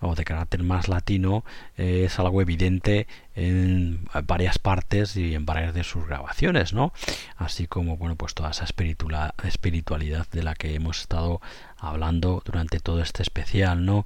o 0.00 0.14
de 0.14 0.24
carácter 0.24 0.62
más 0.62 0.88
latino 0.88 1.44
eh, 1.78 2.02
es 2.04 2.18
algo 2.18 2.42
evidente 2.42 3.06
en 3.34 4.05
varias 4.22 4.58
partes 4.58 5.16
y 5.16 5.34
en 5.34 5.46
varias 5.46 5.74
de 5.74 5.84
sus 5.84 6.06
grabaciones 6.06 6.72
no 6.72 6.92
así 7.36 7.66
como 7.66 7.96
bueno 7.96 8.16
pues 8.16 8.34
toda 8.34 8.50
esa 8.50 8.64
espiritualidad 8.64 10.26
de 10.30 10.42
la 10.42 10.54
que 10.54 10.74
hemos 10.74 11.00
estado 11.00 11.40
hablando 11.78 12.42
durante 12.44 12.80
todo 12.80 13.02
este 13.02 13.22
especial, 13.22 13.84
¿no? 13.84 14.04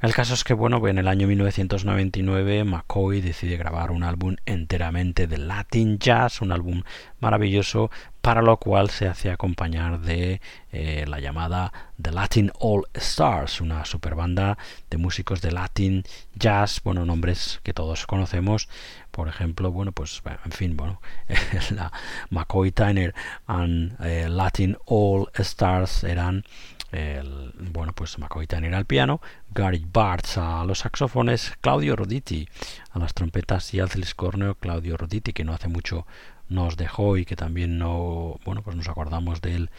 El 0.00 0.14
caso 0.14 0.34
es 0.34 0.44
que, 0.44 0.54
bueno, 0.54 0.86
en 0.86 0.98
el 0.98 1.08
año 1.08 1.26
1999 1.26 2.64
McCoy 2.64 3.20
decide 3.20 3.56
grabar 3.56 3.90
un 3.90 4.02
álbum 4.02 4.36
enteramente 4.44 5.26
de 5.26 5.38
Latin 5.38 5.98
Jazz, 5.98 6.42
un 6.42 6.52
álbum 6.52 6.82
maravilloso, 7.20 7.90
para 8.20 8.42
lo 8.42 8.58
cual 8.58 8.90
se 8.90 9.08
hace 9.08 9.30
acompañar 9.30 10.00
de 10.00 10.40
eh, 10.72 11.04
la 11.06 11.20
llamada 11.20 11.72
The 12.00 12.10
Latin 12.10 12.52
All 12.58 12.82
Stars, 12.92 13.60
una 13.60 13.84
super 13.84 14.14
banda 14.14 14.58
de 14.90 14.98
músicos 14.98 15.40
de 15.40 15.52
Latin 15.52 16.02
Jazz, 16.34 16.80
bueno, 16.82 17.06
nombres 17.06 17.60
que 17.62 17.72
todos 17.72 18.06
conocemos, 18.06 18.68
por 19.16 19.28
ejemplo, 19.28 19.72
bueno, 19.72 19.92
pues, 19.92 20.22
en 20.44 20.52
fin, 20.52 20.76
bueno, 20.76 21.00
la 21.70 21.90
McCoy 22.28 22.70
Tyner 22.70 23.14
and 23.46 23.96
eh, 24.04 24.28
Latin 24.28 24.76
All 24.84 25.30
Stars 25.32 26.04
eran 26.04 26.44
el, 26.92 27.54
bueno, 27.72 27.94
pues 27.94 28.18
McCoy 28.18 28.46
Tyner 28.46 28.74
al 28.74 28.84
piano, 28.84 29.22
Gary 29.54 29.86
Bartz 29.90 30.36
a 30.36 30.64
los 30.66 30.80
saxofones, 30.80 31.54
Claudio 31.62 31.96
Roditi 31.96 32.46
a 32.90 32.98
las 32.98 33.14
trompetas 33.14 33.72
y 33.72 33.80
al 33.80 33.88
Corneo, 34.14 34.54
Claudio 34.56 34.98
Roditi 34.98 35.32
que 35.32 35.44
no 35.44 35.54
hace 35.54 35.68
mucho 35.68 36.06
nos 36.48 36.76
dejó 36.76 37.16
y 37.16 37.24
que 37.24 37.36
también 37.36 37.78
no 37.78 38.38
bueno 38.44 38.62
pues 38.62 38.76
nos 38.76 38.88
acordamos 38.88 39.40
de 39.40 39.54
él 39.54 39.70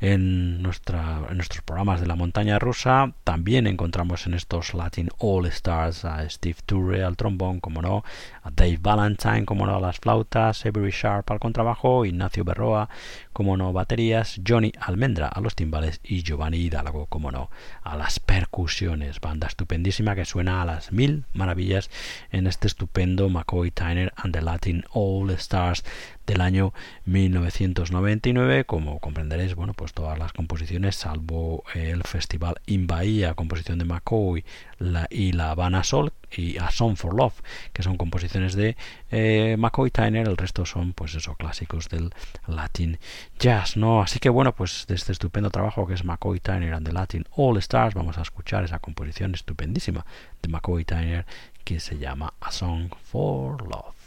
en 0.00 0.62
nuestra 0.62 1.22
en 1.28 1.36
nuestros 1.36 1.62
programas 1.62 2.00
de 2.00 2.06
la 2.06 2.16
montaña 2.16 2.58
rusa. 2.58 3.12
También 3.24 3.66
encontramos 3.66 4.26
en 4.26 4.34
estos 4.34 4.74
Latin 4.74 5.10
All 5.18 5.46
Stars 5.46 6.04
a 6.04 6.28
Steve 6.28 6.56
Turre 6.64 7.02
al 7.02 7.16
trombón 7.16 7.60
como 7.60 7.82
no 7.82 8.04
a 8.42 8.50
Dave 8.50 8.78
Valentine 8.80 9.44
como 9.44 9.66
no 9.66 9.76
a 9.76 9.80
las 9.80 9.98
flautas 9.98 10.64
Avery 10.64 10.90
Sharp 10.90 11.30
al 11.30 11.40
contrabajo 11.40 12.04
Ignacio 12.04 12.44
Berroa 12.44 12.88
como 13.32 13.56
no 13.56 13.72
baterías 13.72 14.40
Johnny 14.46 14.72
Almendra 14.78 15.28
a 15.28 15.40
los 15.40 15.54
timbales 15.54 16.00
y 16.02 16.22
Giovanni 16.22 16.58
Hidalgo 16.58 17.06
como 17.06 17.30
no 17.30 17.50
a 17.82 17.96
las 17.96 18.20
percusiones. 18.20 19.20
Banda 19.20 19.46
estupendísima 19.46 20.14
que 20.14 20.24
suena 20.24 20.62
a 20.62 20.64
las 20.64 20.92
mil 20.92 21.24
maravillas 21.32 21.90
en 22.30 22.46
este 22.46 22.66
estupendo 22.66 23.28
McCoy 23.28 23.70
Tyner 23.70 24.12
and 24.16 24.34
the 24.34 24.42
Latin 24.42 24.84
All 24.92 25.30
Stars 25.30 25.84
del 26.26 26.40
año 26.40 26.72
1999. 27.04 28.64
Como 28.64 28.98
comprenderéis, 29.00 29.54
bueno, 29.54 29.74
pues 29.74 29.92
todas 29.92 30.18
las 30.18 30.32
composiciones, 30.32 30.96
salvo 30.96 31.64
el 31.74 32.02
Festival 32.04 32.56
in 32.66 32.86
Bahía, 32.86 33.34
composición 33.34 33.78
de 33.78 33.84
McCoy 33.84 34.44
la, 34.78 35.06
y 35.10 35.32
La 35.32 35.50
Habana 35.50 35.84
Sol 35.84 36.12
y 36.36 36.58
A 36.58 36.70
Song 36.70 36.96
for 36.96 37.14
Love, 37.14 37.40
que 37.72 37.82
son 37.82 37.96
composiciones 37.96 38.54
de 38.54 38.76
eh, 39.10 39.56
McCoy 39.58 39.90
Tyner, 39.90 40.28
el 40.28 40.36
resto 40.36 40.64
son, 40.64 40.92
pues 40.92 41.14
eso, 41.14 41.34
clásicos 41.34 41.88
del 41.88 42.10
Latin 42.46 42.98
Jazz, 43.38 43.76
¿no? 43.76 44.02
Así 44.02 44.18
que 44.18 44.28
bueno, 44.28 44.54
pues 44.54 44.86
de 44.88 44.94
este 44.94 45.12
estupendo 45.12 45.50
trabajo 45.50 45.86
que 45.86 45.94
es 45.94 46.04
McCoy 46.04 46.40
Tyner 46.40 46.74
and 46.74 46.86
the 46.86 46.92
Latin 46.92 47.26
All 47.36 47.58
Stars, 47.58 47.94
vamos 47.94 48.18
a 48.18 48.22
escuchar 48.22 48.64
esa 48.64 48.78
composición 48.78 49.34
estupendísima 49.34 50.04
de 50.42 50.48
McCoy 50.48 50.84
Tyner 50.84 51.26
que 51.64 51.80
se 51.80 51.98
llama 51.98 52.34
A 52.40 52.50
Song 52.50 52.90
for 53.02 53.62
Love. 53.62 54.01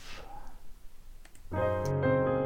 Música 1.51 2.44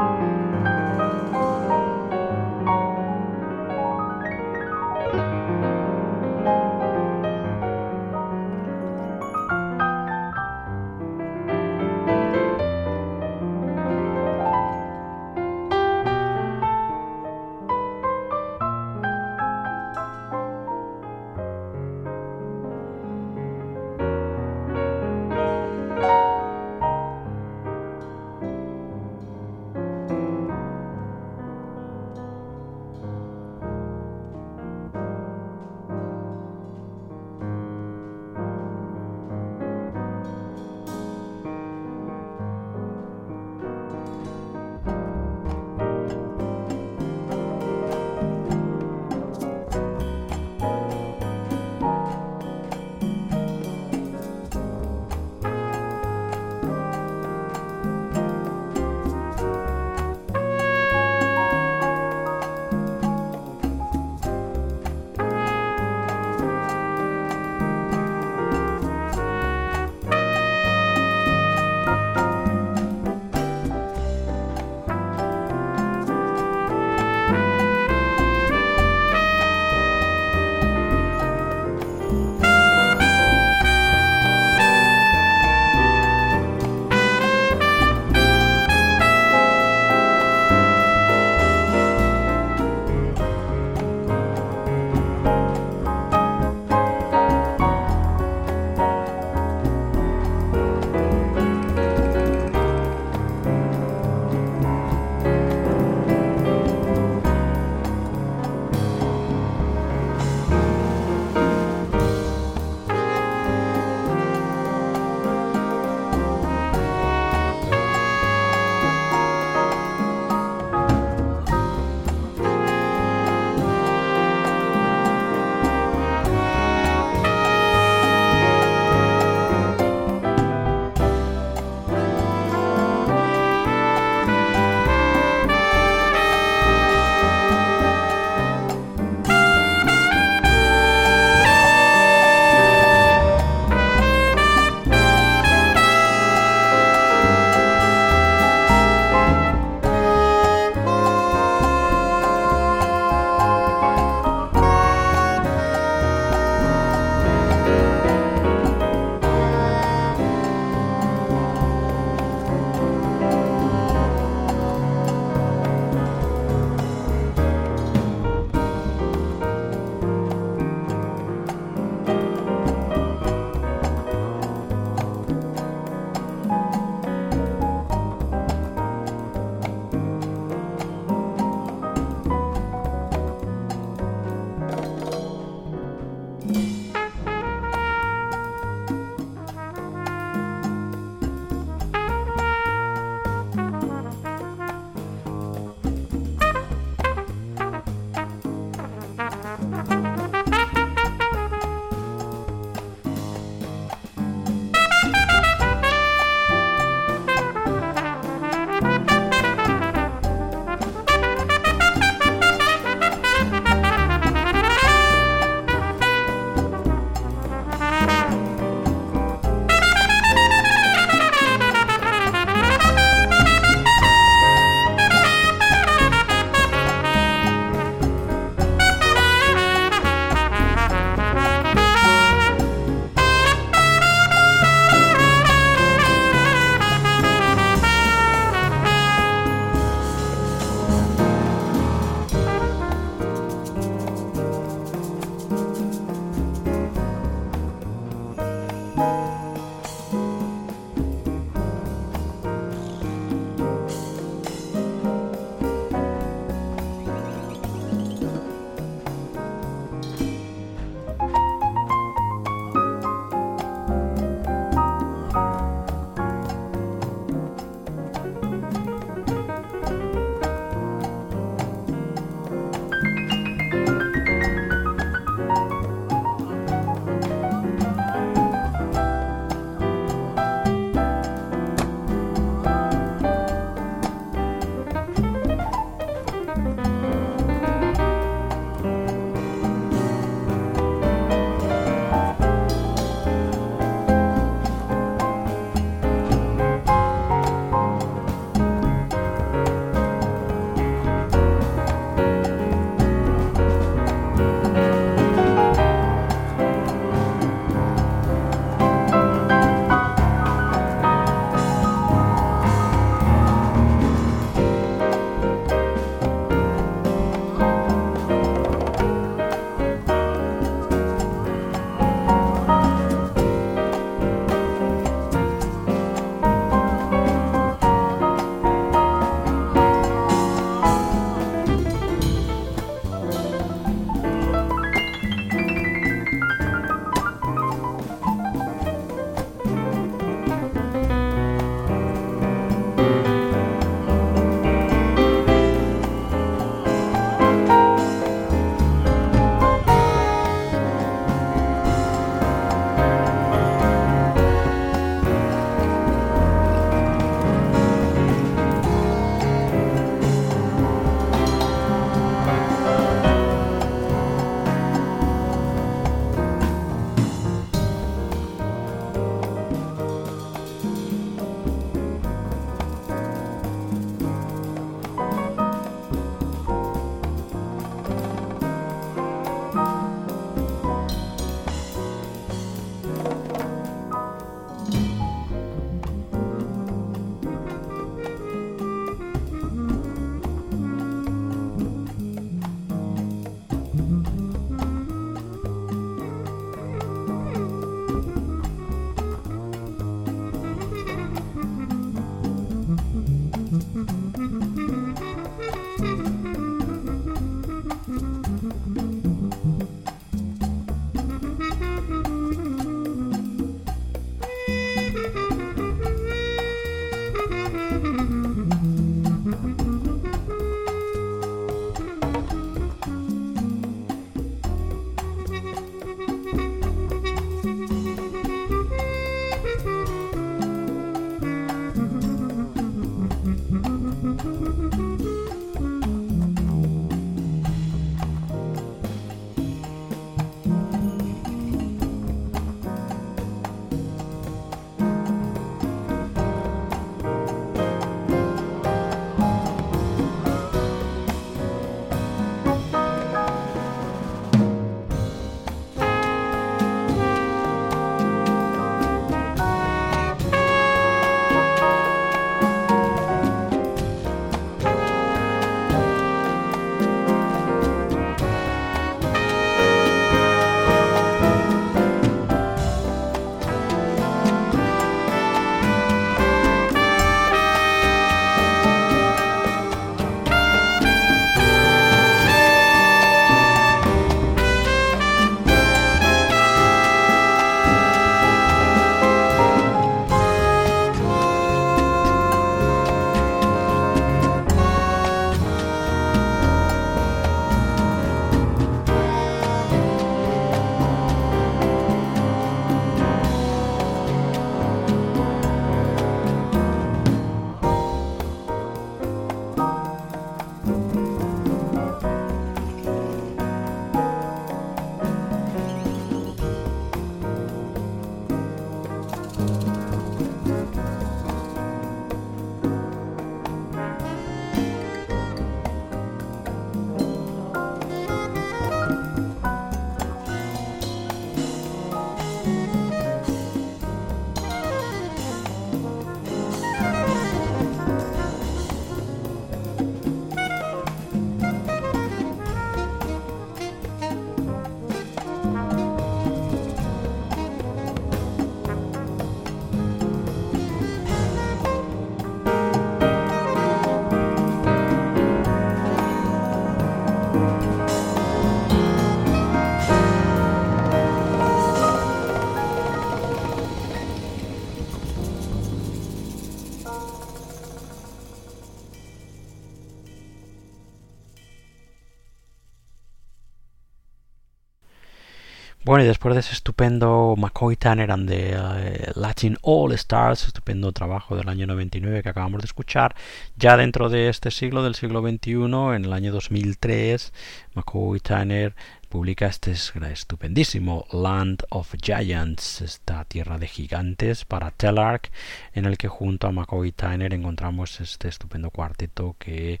Bueno, 576.12 576.26
y 576.26 576.28
después 576.28 576.54
de 576.54 576.60
ese 576.60 576.74
estupendo 576.74 577.54
McCoy 577.56 577.96
Tanner 577.96 578.30
and 578.30 578.46
the 578.46 578.76
uh, 578.76 579.40
Latin 579.40 579.78
All 579.80 580.12
Stars, 580.12 580.66
estupendo 580.66 581.10
trabajo 581.12 581.56
del 581.56 581.70
año 581.70 581.86
99 581.86 582.42
que 582.42 582.50
acabamos 582.50 582.82
de 582.82 582.84
escuchar, 582.84 583.34
ya 583.76 583.96
dentro 583.96 584.28
de 584.28 584.50
este 584.50 584.70
siglo, 584.70 585.02
del 585.02 585.14
siglo 585.14 585.40
XXI, 585.40 585.72
en 586.14 586.26
el 586.26 586.34
año 586.34 586.52
2003, 586.52 587.54
McCoy 587.94 588.40
Tanner 588.40 588.94
publica 589.32 589.64
este 589.64 589.92
estupendísimo 589.92 591.24
Land 591.32 591.84
of 591.88 592.14
Giants, 592.20 593.00
esta 593.00 593.46
tierra 593.46 593.78
de 593.78 593.88
gigantes 593.88 594.66
para 594.66 594.90
Telarc, 594.90 595.50
en 595.94 596.04
el 596.04 596.18
que 596.18 596.28
junto 596.28 596.66
a 596.66 596.70
McCoy 596.70 597.12
Tyner 597.12 597.54
encontramos 597.54 598.20
este 598.20 598.48
estupendo 598.48 598.90
cuarteto 598.90 599.56
que 599.58 600.00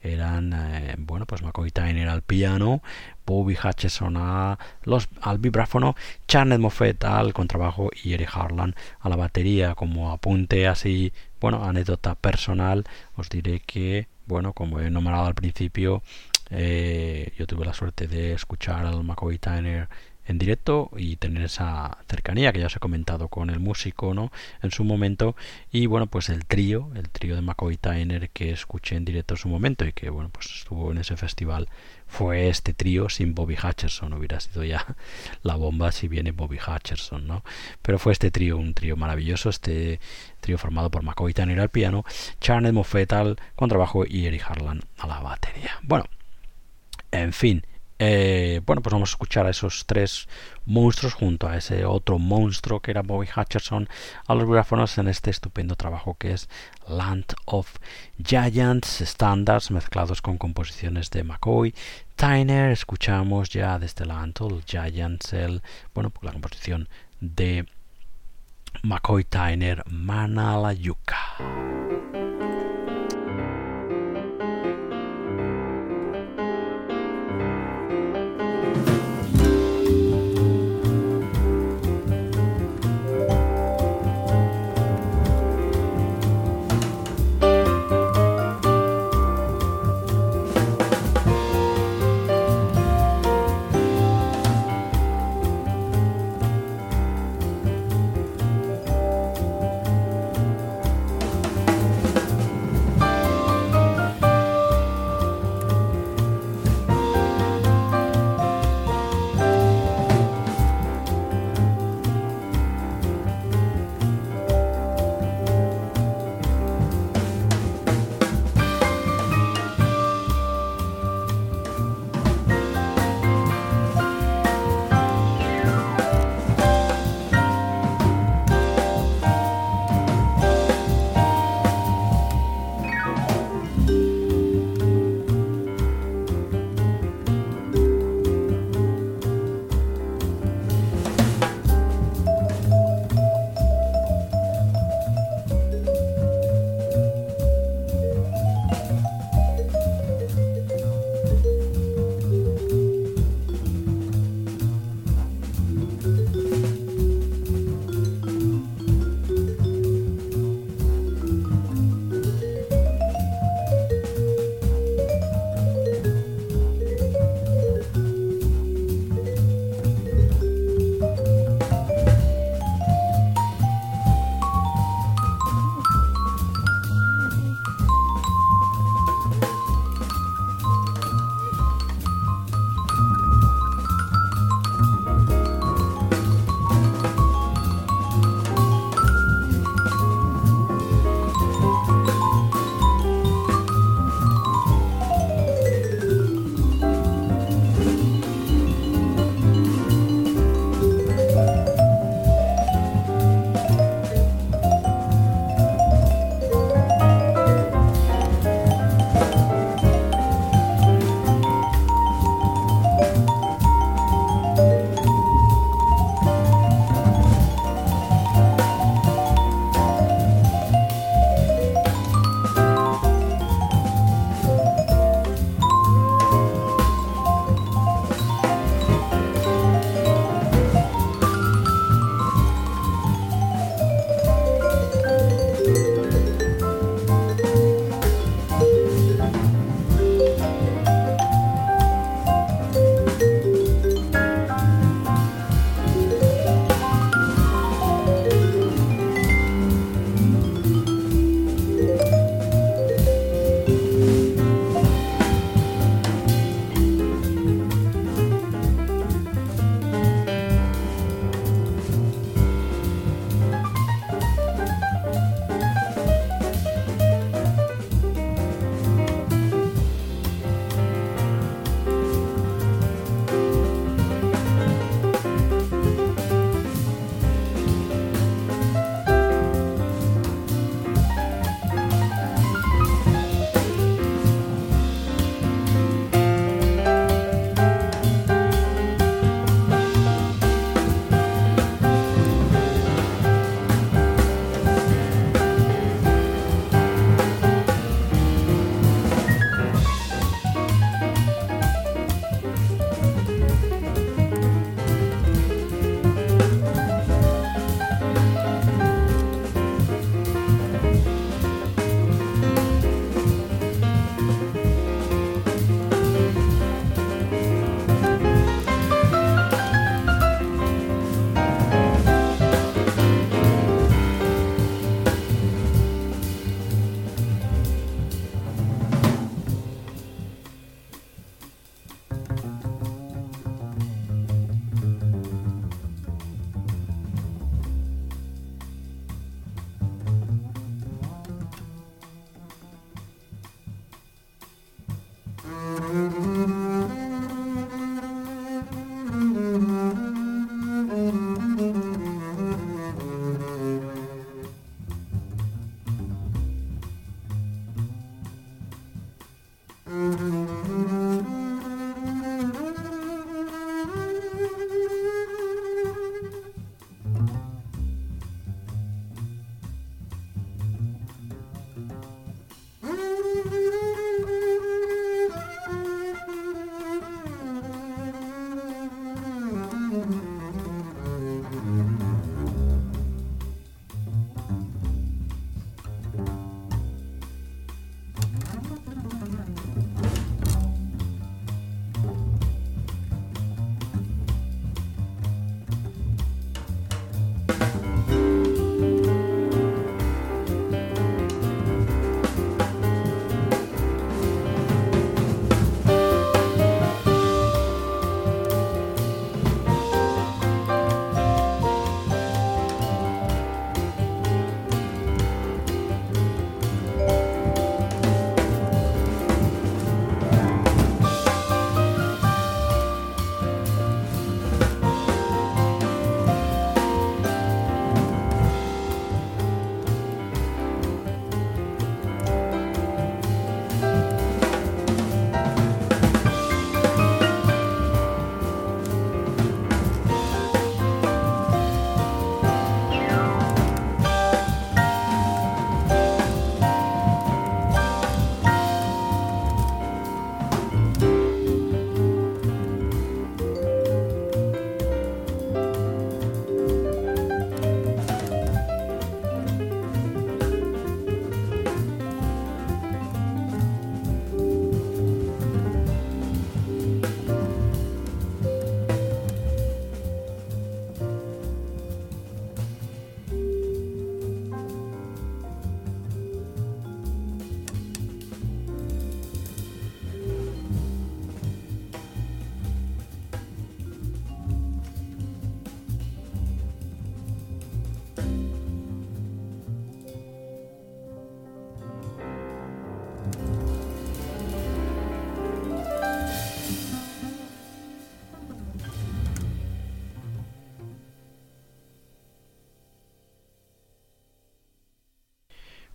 eran, 0.00 0.54
eh, 0.54 0.94
bueno, 0.96 1.26
pues 1.26 1.42
McCoy 1.42 1.70
Tyner 1.70 2.08
al 2.08 2.22
piano, 2.22 2.82
Bobby 3.26 3.54
Hutcherson 3.62 4.16
a 4.16 4.58
los, 4.84 5.10
al 5.20 5.36
vibráfono, 5.36 5.94
Charnet 6.26 6.58
Moffett 6.58 7.04
al 7.04 7.34
contrabajo 7.34 7.90
y 8.02 8.14
Eric 8.14 8.30
Harlan 8.32 8.74
a 9.00 9.10
la 9.10 9.16
batería. 9.16 9.74
Como 9.74 10.10
apunte 10.10 10.66
así, 10.66 11.12
bueno, 11.38 11.66
anécdota 11.66 12.14
personal, 12.14 12.86
os 13.14 13.28
diré 13.28 13.60
que, 13.60 14.08
bueno, 14.24 14.54
como 14.54 14.80
he 14.80 14.88
nombrado 14.88 15.26
al 15.26 15.34
principio, 15.34 16.02
eh, 16.50 17.32
yo 17.38 17.46
tuve 17.46 17.64
la 17.64 17.74
suerte 17.74 18.08
de 18.08 18.32
escuchar 18.32 18.86
al 18.86 19.04
McCoy 19.04 19.38
Tyner 19.38 19.88
en 20.30 20.38
directo 20.38 20.90
y 20.96 21.16
tener 21.16 21.42
esa 21.42 21.98
cercanía 22.08 22.52
que 22.52 22.60
ya 22.60 22.66
os 22.66 22.76
he 22.76 22.78
comentado 22.78 23.28
con 23.28 23.50
el 23.50 23.58
músico 23.58 24.14
no 24.14 24.30
en 24.62 24.70
su 24.70 24.84
momento. 24.84 25.36
Y 25.72 25.86
bueno 25.86 26.06
pues 26.06 26.28
el 26.28 26.44
trío 26.46 26.90
el 26.94 27.08
trío 27.10 27.34
de 27.34 27.42
McCoy 27.42 27.76
Tyner 27.76 28.30
que 28.30 28.52
escuché 28.52 28.96
en 28.96 29.04
directo 29.04 29.34
en 29.34 29.38
su 29.38 29.48
momento 29.48 29.84
y 29.84 29.92
que 29.92 30.08
bueno 30.10 30.30
pues 30.30 30.46
estuvo 30.46 30.92
en 30.92 30.98
ese 30.98 31.16
festival 31.16 31.68
fue 32.06 32.48
este 32.48 32.74
trío 32.74 33.08
sin 33.08 33.34
Bobby 33.34 33.56
Hutcherson. 33.56 34.12
Hubiera 34.12 34.40
sido 34.40 34.64
ya 34.64 34.86
la 35.42 35.56
bomba 35.56 35.92
si 35.92 36.08
viene 36.08 36.30
Bobby 36.32 36.58
Hutcherson 36.58 37.26
no 37.26 37.44
pero 37.82 37.98
fue 37.98 38.12
este 38.12 38.30
trío 38.30 38.56
un 38.56 38.74
trío 38.74 38.96
maravilloso 38.96 39.50
este 39.50 40.00
trío 40.40 40.58
formado 40.58 40.90
por 40.90 41.02
McCoy 41.02 41.34
Tyner 41.34 41.60
al 41.60 41.70
piano 41.70 42.04
Charles 42.40 42.72
Moffett 42.72 43.12
al 43.12 43.36
contrabajo 43.56 44.04
y 44.06 44.26
Eric 44.26 44.44
Harlan 44.48 44.82
a 44.98 45.06
la 45.06 45.20
batería. 45.20 45.78
Bueno 45.82 46.04
en 47.10 47.32
fin, 47.32 47.64
eh, 48.02 48.62
bueno, 48.64 48.80
pues 48.80 48.94
vamos 48.94 49.10
a 49.10 49.12
escuchar 49.12 49.44
a 49.44 49.50
esos 49.50 49.84
tres 49.84 50.26
monstruos 50.64 51.12
junto 51.12 51.46
a 51.46 51.58
ese 51.58 51.84
otro 51.84 52.18
monstruo 52.18 52.80
que 52.80 52.92
era 52.92 53.02
Bobby 53.02 53.28
Hutcherson 53.36 53.90
a 54.26 54.34
los 54.34 54.48
gráfonos 54.48 54.96
en 54.96 55.06
este 55.06 55.28
estupendo 55.28 55.76
trabajo 55.76 56.16
que 56.18 56.32
es 56.32 56.48
Land 56.88 57.26
of 57.44 57.76
Giants 58.24 59.02
Standards 59.02 59.70
mezclados 59.70 60.22
con 60.22 60.38
composiciones 60.38 61.10
de 61.10 61.24
McCoy. 61.24 61.74
Tyner, 62.16 62.70
escuchamos 62.70 63.50
ya 63.50 63.78
desde 63.78 64.06
Land 64.06 64.40
of 64.40 64.64
Giants 64.64 65.34
el, 65.34 65.60
bueno, 65.92 66.08
pues 66.08 66.24
la 66.24 66.32
composición 66.32 66.88
de 67.20 67.66
McCoy 68.82 69.24
Tyner 69.24 69.84
Manalayuka. 69.90 71.99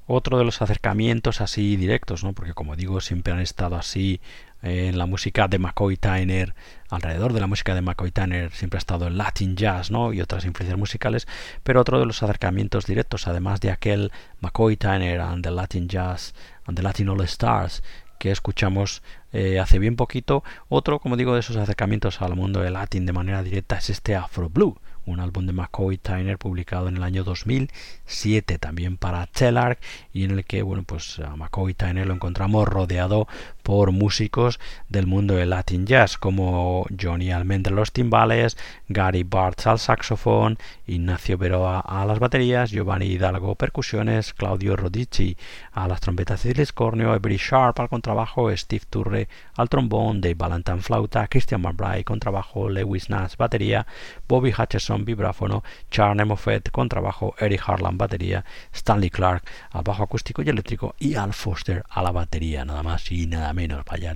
Otro 0.08 0.38
de 0.38 0.44
los 0.44 0.62
acercamientos 0.62 1.42
así 1.42 1.76
directos, 1.76 2.24
¿no? 2.24 2.34
porque 2.34 2.54
como 2.54 2.76
digo, 2.76 3.02
siempre 3.02 3.34
han 3.34 3.40
estado 3.40 3.76
así 3.76 4.22
eh, 4.62 4.88
en 4.90 4.98
la 4.98 5.06
música 5.06 5.48
de 5.48 5.60
McCoy 5.60 5.98
Tyner, 5.98 6.54
alrededor 6.90 7.34
de 7.34 7.40
la 7.40 7.48
música 7.48 7.74
de 7.74 7.82
McCoy 7.82 8.12
Tyner 8.12 8.52
siempre 8.52 8.78
ha 8.78 8.80
estado 8.80 9.08
el 9.08 9.18
Latin 9.18 9.56
Jazz 9.56 9.92
¿no? 9.92 10.14
y 10.14 10.22
otras 10.22 10.46
influencias 10.46 10.78
musicales, 10.78 11.28
pero 11.64 11.82
otro 11.82 12.00
de 12.00 12.06
los 12.06 12.22
acercamientos 12.22 12.86
directos, 12.86 13.28
además 13.28 13.60
de 13.62 13.72
aquel 13.72 14.12
McCoy 14.42 14.78
Tyner 14.78 15.22
and 15.22 15.44
the 15.44 15.52
Latin 15.52 15.88
Jazz 15.88 16.34
and 16.66 16.78
the 16.78 16.84
Latin 16.84 17.10
All 17.10 17.22
Stars 17.22 17.84
que 18.20 18.32
escuchamos 18.32 19.04
eh, 19.34 19.60
hace 19.60 19.78
bien 19.78 19.98
poquito, 19.98 20.44
otro, 20.70 21.00
como 21.00 21.18
digo, 21.18 21.34
de 21.34 21.42
esos 21.42 21.58
acercamientos 21.58 22.22
al 22.22 22.36
mundo 22.36 22.62
del 22.62 22.74
Latin 22.74 23.06
de 23.06 23.14
manera 23.14 23.44
directa 23.44 23.78
es 23.78 23.90
este 23.90 24.16
Afro 24.16 24.50
Blue 24.50 24.80
un 25.06 25.20
álbum 25.20 25.46
de 25.46 25.54
McCoy 25.54 25.98
Tyner 25.98 26.38
publicado 26.38 26.88
en 26.88 26.98
el 26.98 27.04
año 27.04 27.24
2007 27.24 28.58
también 28.58 28.98
para 28.98 29.26
Telarc 29.28 29.80
y 30.14 30.24
en 30.24 30.32
el 30.32 30.46
que 30.46 30.62
bueno 30.62 30.84
pues 30.84 31.20
a 31.20 31.36
McCoy 31.36 31.74
Tyner 31.74 32.08
lo 32.08 32.14
encontramos 32.14 32.68
rodeado 32.68 33.28
por 33.66 33.92
músicos 33.92 34.60
del 34.90 35.08
mundo 35.08 35.34
del 35.34 35.50
Latin 35.50 35.88
Jazz 35.88 36.20
como 36.20 36.86
Johnny 37.02 37.32
Almendra 37.32 37.74
los 37.74 37.92
timbales, 37.92 38.58
Gary 38.90 39.24
Bartz 39.24 39.66
al 39.66 39.80
saxofón, 39.80 40.60
Ignacio 40.86 41.40
Veroa 41.40 41.80
a 41.80 42.06
las 42.06 42.20
baterías, 42.20 42.70
Giovanni 42.70 43.08
Hidalgo 43.08 43.56
percusiones, 43.56 44.36
Claudio 44.36 44.76
Rodici 44.76 45.36
a 45.72 45.88
las 45.88 46.00
trompetas 46.00 46.46
y 46.46 46.50
el 46.50 46.60
escornio, 46.60 47.16
Every 47.16 47.38
Sharp 47.38 47.80
al 47.80 47.90
contrabajo, 47.90 48.56
Steve 48.56 48.86
Turre 48.88 49.28
al 49.56 49.68
trombón, 49.68 50.22
Dave 50.22 50.36
Valentine 50.36 50.82
flauta, 50.82 51.28
Christian 51.28 51.62
McBride 51.62 52.04
contrabajo, 52.04 52.70
Lewis 52.70 53.10
Nash 53.10 53.36
batería, 53.36 53.88
Bobby 54.28 54.54
Hutcherson 54.56 55.06
vibráfono, 55.06 55.64
Charlie 55.90 56.24
Moffett 56.24 56.70
contrabajo, 56.70 57.34
Eric 57.40 57.64
Harlan 57.66 57.98
batería, 57.98 58.46
Stanley 58.72 59.10
Clark 59.10 59.44
al 59.72 59.82
bajo 59.82 60.04
acústico 60.04 60.44
y 60.44 60.50
eléctrico 60.50 60.94
y 61.00 61.16
Al 61.16 61.34
Foster 61.34 61.84
a 61.90 62.04
la 62.04 62.12
batería, 62.12 62.64
nada 62.64 62.84
más 62.84 63.12
y 63.12 63.26
nada 63.26 63.55
menos. 63.56 63.84
Vaya 63.86 64.16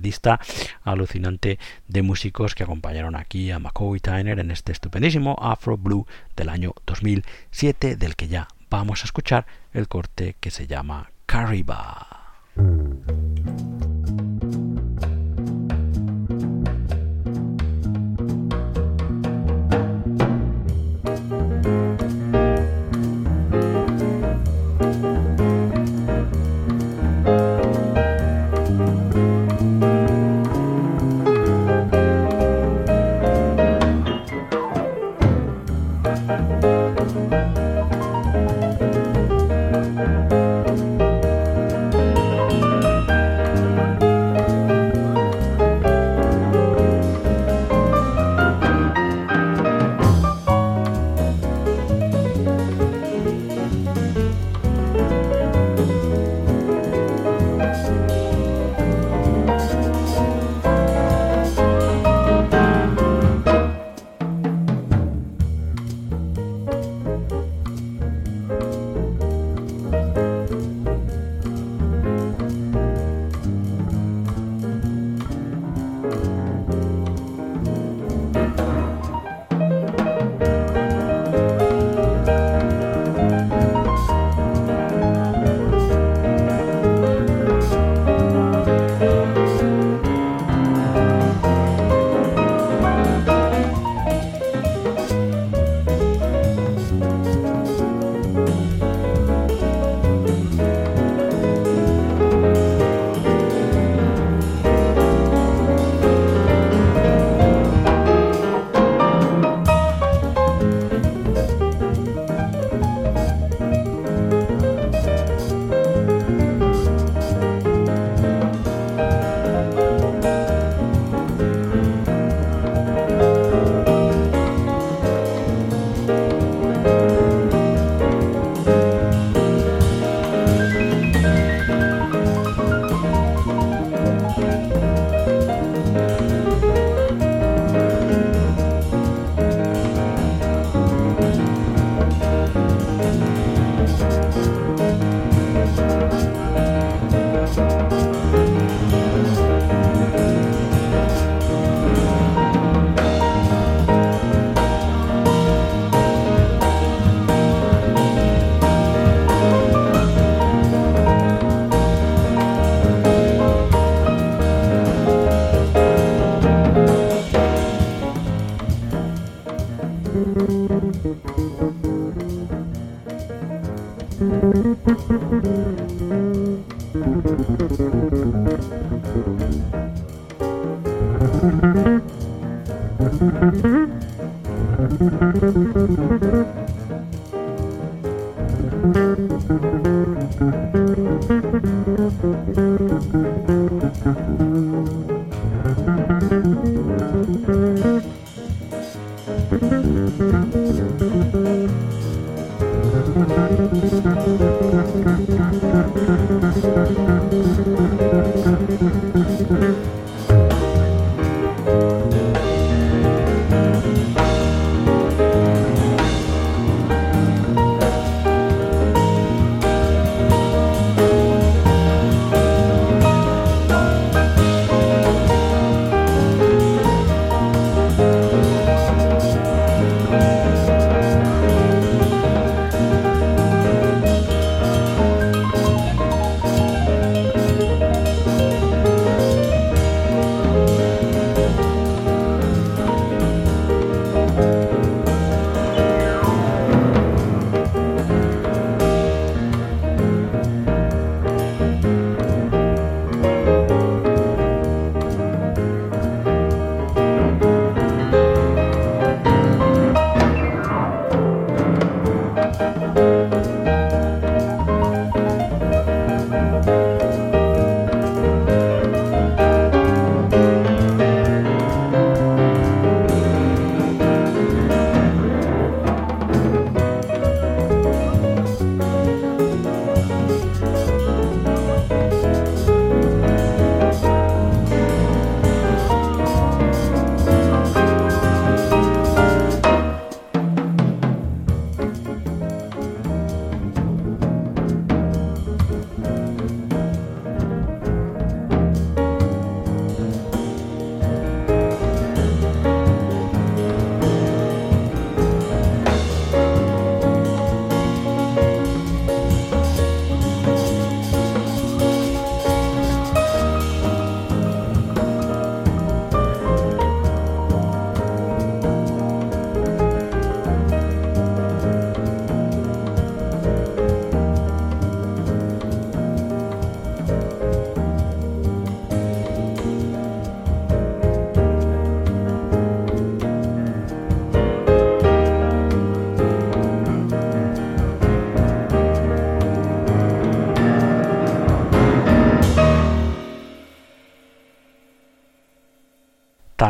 alucinante 0.84 1.58
de 1.88 2.02
músicos 2.02 2.54
que 2.54 2.64
acompañaron 2.64 3.16
aquí 3.16 3.50
a 3.52 3.60
McCoy 3.60 4.00
Tyner 4.00 4.40
en 4.40 4.52
este 4.52 4.72
estupendísimo 4.72 5.36
Afro 5.42 5.78
Blue 5.78 6.06
del 6.36 6.50
año 6.50 6.74
2007, 6.86 7.96
del 7.96 8.16
que 8.16 8.28
ya 8.28 8.48
vamos 8.70 9.02
a 9.02 9.06
escuchar 9.06 9.48
el 9.74 9.88
corte 9.88 10.36
que 10.40 10.52
se 10.52 10.68
llama 10.68 11.12
Cariba. 11.26 12.20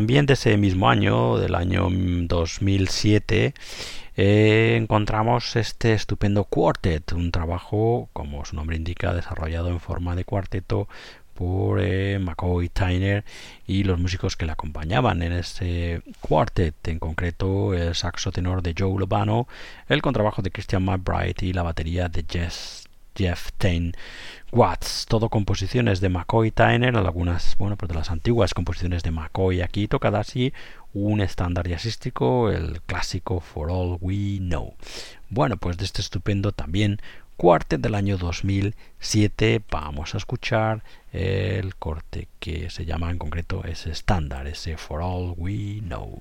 También 0.09 0.25
de 0.25 0.33
ese 0.33 0.57
mismo 0.57 0.89
año, 0.89 1.37
del 1.37 1.53
año 1.53 1.87
2007, 1.91 3.53
eh, 4.17 4.75
encontramos 4.75 5.55
este 5.55 5.93
estupendo 5.93 6.45
Quartet, 6.45 7.11
un 7.11 7.29
trabajo, 7.29 8.09
como 8.11 8.43
su 8.43 8.55
nombre 8.55 8.75
indica, 8.75 9.13
desarrollado 9.13 9.69
en 9.69 9.79
forma 9.79 10.15
de 10.15 10.25
cuarteto 10.25 10.87
por 11.35 11.79
eh, 11.79 12.17
McCoy 12.17 12.69
Tyner 12.69 13.23
y 13.67 13.83
los 13.83 13.99
músicos 13.99 14.35
que 14.35 14.47
le 14.47 14.53
acompañaban 14.53 15.21
en 15.21 15.31
ese 15.31 16.01
quartet, 16.21 16.87
en 16.87 16.97
concreto 16.97 17.75
el 17.75 17.93
saxo 17.93 18.31
tenor 18.31 18.63
de 18.63 18.73
Joe 18.75 18.99
Lobano, 18.99 19.47
el 19.87 20.01
contrabajo 20.01 20.41
de 20.41 20.49
Christian 20.49 20.85
McBride 20.85 21.45
y 21.45 21.53
la 21.53 21.61
batería 21.61 22.09
de 22.09 22.25
Jeff 23.19 23.49
Tain 23.57 23.93
Watts, 24.53 25.05
todo 25.07 25.27
composiciones 25.27 25.99
de 25.99 26.07
McCoy 26.07 26.51
Tyner, 26.51 26.95
algunas, 26.95 27.57
bueno, 27.57 27.75
pues 27.75 27.89
de 27.89 27.95
las 27.95 28.11
antiguas 28.11 28.53
composiciones 28.53 29.03
de 29.03 29.11
McCoy 29.11 29.61
aquí 29.61 29.89
tocadas 29.89 30.37
y 30.37 30.53
un 30.93 31.19
estándar 31.19 31.67
jazzístico, 31.67 32.49
el 32.49 32.81
clásico 32.81 33.41
For 33.41 33.69
All 33.69 33.97
We 33.99 34.37
Know. 34.39 34.75
Bueno, 35.29 35.57
pues 35.57 35.77
de 35.77 35.83
este 35.83 36.01
estupendo 36.01 36.53
también 36.53 37.01
Quartet 37.35 37.81
del 37.81 37.95
año 37.95 38.17
2007 38.17 39.61
vamos 39.69 40.15
a 40.15 40.17
escuchar 40.17 40.81
el 41.11 41.75
corte 41.75 42.29
que 42.39 42.69
se 42.69 42.85
llama 42.85 43.11
en 43.11 43.17
concreto 43.17 43.65
ese 43.65 43.91
estándar, 43.91 44.47
ese 44.47 44.77
For 44.77 45.01
All 45.01 45.33
We 45.37 45.81
Know. 45.81 46.19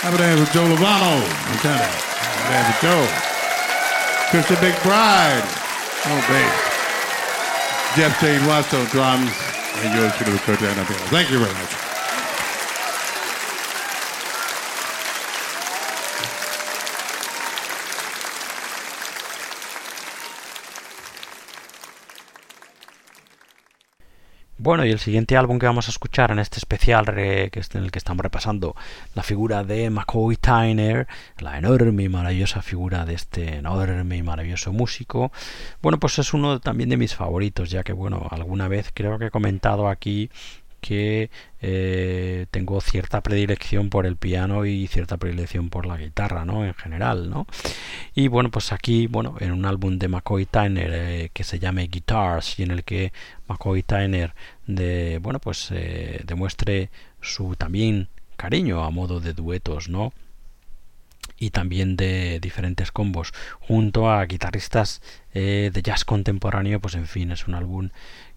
Have 0.00 0.14
a 0.14 0.18
dance 0.18 0.40
with 0.40 0.50
Joe 0.52 0.64
Lovano. 0.64 1.20
Have 1.20 1.60
a 1.60 2.48
dance 2.48 2.68
with 2.72 2.80
Joe. 2.80 3.30
Christian 4.30 4.56
McBride, 4.56 5.44
oh 6.06 6.24
bass. 6.26 6.70
Jeff 7.96 8.18
Tate 8.18 8.40
Watts 8.46 8.72
on 8.72 8.86
drums, 8.86 9.30
and 9.76 9.94
yours 9.94 10.14
truly, 10.16 10.38
Kurt 10.38 10.58
Thank 10.58 11.30
you 11.30 11.40
very 11.40 11.52
much. 11.52 11.89
Bueno, 24.62 24.84
y 24.84 24.90
el 24.90 24.98
siguiente 24.98 25.38
álbum 25.38 25.58
que 25.58 25.64
vamos 25.64 25.88
a 25.88 25.90
escuchar 25.90 26.32
en 26.32 26.38
este 26.38 26.58
especial 26.58 27.06
que 27.06 27.50
es 27.50 27.74
en 27.74 27.82
el 27.82 27.90
que 27.90 27.98
estamos 27.98 28.22
repasando 28.22 28.76
la 29.14 29.22
figura 29.22 29.64
de 29.64 29.88
McCoy 29.88 30.36
Tyner, 30.36 31.08
la 31.38 31.56
enorme 31.56 32.02
y 32.02 32.08
maravillosa 32.10 32.60
figura 32.60 33.06
de 33.06 33.14
este 33.14 33.56
enorme 33.56 34.18
y 34.18 34.22
maravilloso 34.22 34.70
músico, 34.70 35.32
bueno, 35.80 35.98
pues 35.98 36.18
es 36.18 36.34
uno 36.34 36.60
también 36.60 36.90
de 36.90 36.98
mis 36.98 37.14
favoritos, 37.14 37.70
ya 37.70 37.82
que, 37.82 37.94
bueno, 37.94 38.28
alguna 38.30 38.68
vez 38.68 38.90
creo 38.92 39.18
que 39.18 39.28
he 39.28 39.30
comentado 39.30 39.88
aquí 39.88 40.28
que 40.80 41.30
eh, 41.60 42.46
tengo 42.50 42.80
cierta 42.80 43.20
predilección 43.20 43.90
por 43.90 44.06
el 44.06 44.16
piano 44.16 44.64
y 44.64 44.86
cierta 44.86 45.16
predilección 45.18 45.68
por 45.68 45.86
la 45.86 45.96
guitarra, 45.96 46.44
¿no? 46.44 46.64
En 46.64 46.74
general, 46.74 47.30
¿no? 47.30 47.46
Y 48.14 48.28
bueno, 48.28 48.50
pues 48.50 48.72
aquí, 48.72 49.06
bueno, 49.06 49.36
en 49.40 49.52
un 49.52 49.66
álbum 49.66 49.98
de 49.98 50.08
McCoy 50.08 50.46
Tyner 50.46 50.90
eh, 50.92 51.30
que 51.32 51.44
se 51.44 51.58
llame 51.58 51.86
Guitars 51.88 52.58
y 52.58 52.62
en 52.62 52.70
el 52.70 52.84
que 52.84 53.12
McCoy 53.46 53.82
Tyner 53.82 54.34
de, 54.66 55.18
bueno, 55.22 55.38
pues 55.38 55.68
eh, 55.72 56.22
demuestre 56.24 56.90
su 57.20 57.54
también 57.56 58.08
cariño 58.36 58.82
a 58.82 58.90
modo 58.90 59.20
de 59.20 59.34
duetos, 59.34 59.88
¿no? 59.88 60.12
y 61.42 61.50
también 61.50 61.96
de 61.96 62.38
diferentes 62.38 62.92
combos 62.92 63.32
junto 63.60 64.10
a 64.10 64.22
guitarristas 64.26 65.00
de 65.32 65.80
jazz 65.82 66.04
contemporáneo 66.04 66.80
pues 66.80 66.96
en 66.96 67.06
fin 67.06 67.30
es 67.30 67.48
un 67.48 67.54
álbum 67.54 67.88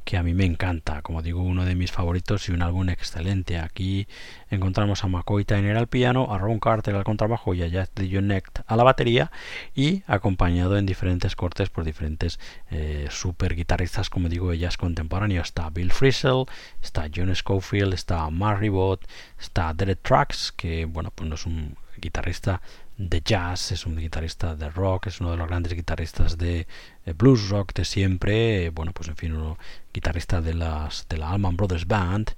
que 0.04 0.18
a 0.18 0.24
mí 0.24 0.34
me 0.34 0.46
encanta, 0.46 1.02
como 1.02 1.22
digo, 1.22 1.42
uno 1.42 1.66
de 1.66 1.76
mis 1.76 1.92
favoritos 1.92 2.50
y 2.50 2.52
un 2.52 2.62
álbum 2.62 2.90
excelente. 2.90 3.58
Aquí 3.58 4.08
encontramos 4.50 5.04
a 5.04 5.08
McCoy 5.08 5.46
Tyner 5.46 5.78
al 5.78 5.88
piano, 5.88 6.34
a 6.34 6.38
Ron 6.38 6.60
Carter 6.60 6.96
al 6.96 7.04
contrabajo 7.04 7.54
y 7.54 7.64
a 7.64 7.68
Jack 7.68 8.00
Necht 8.00 8.60
a 8.66 8.76
la 8.76 8.84
batería 8.84 9.32
y 9.74 10.04
acompañado 10.08 10.78
en 10.78 10.86
diferentes 10.86 11.36
cortes 11.36 11.70
por 11.70 11.84
diferentes 11.84 12.40
eh, 12.70 13.08
super 13.10 13.56
guitarristas, 13.56 14.10
como 14.10 14.30
digo, 14.30 14.52
de 14.52 14.60
jazz 14.60 14.78
contemporáneo. 14.78 15.42
Está 15.42 15.70
Bill 15.70 15.92
Frisell, 15.92 16.46
está 16.82 17.10
John 17.14 17.34
Schofield, 17.34 17.94
está 17.94 18.30
Mark 18.30 18.60
Ribot, 18.60 19.02
está 19.40 19.74
Derek 19.74 20.02
Trax, 20.02 20.52
que 20.52 20.86
bueno, 20.86 21.12
pues 21.16 21.30
no 21.30 21.36
es 21.36 21.46
un 21.46 21.78
guitarrista 21.98 22.62
de 22.98 23.22
jazz, 23.22 23.72
es 23.72 23.86
un 23.86 23.98
guitarrista 23.98 24.56
de 24.56 24.70
rock, 24.70 25.08
es 25.08 25.20
uno 25.20 25.32
de 25.32 25.38
los 25.38 25.48
grandes 25.48 25.74
guitarristas 25.74 26.38
de 26.38 26.68
eh, 27.06 27.14
blues 27.14 27.50
rock 27.50 27.74
de 27.74 27.86
siempre, 27.86 28.70
bueno, 28.70 28.92
pues 28.94 29.10
en 29.10 29.18
fin, 29.18 29.34
uno 29.34 29.58
guitarrista 29.94 30.42
de 30.42 30.54
las 30.54 31.08
de 31.10 31.18
la 31.18 31.32
Allman 31.32 31.58
Brothers 31.58 31.88
Band. 31.88 32.32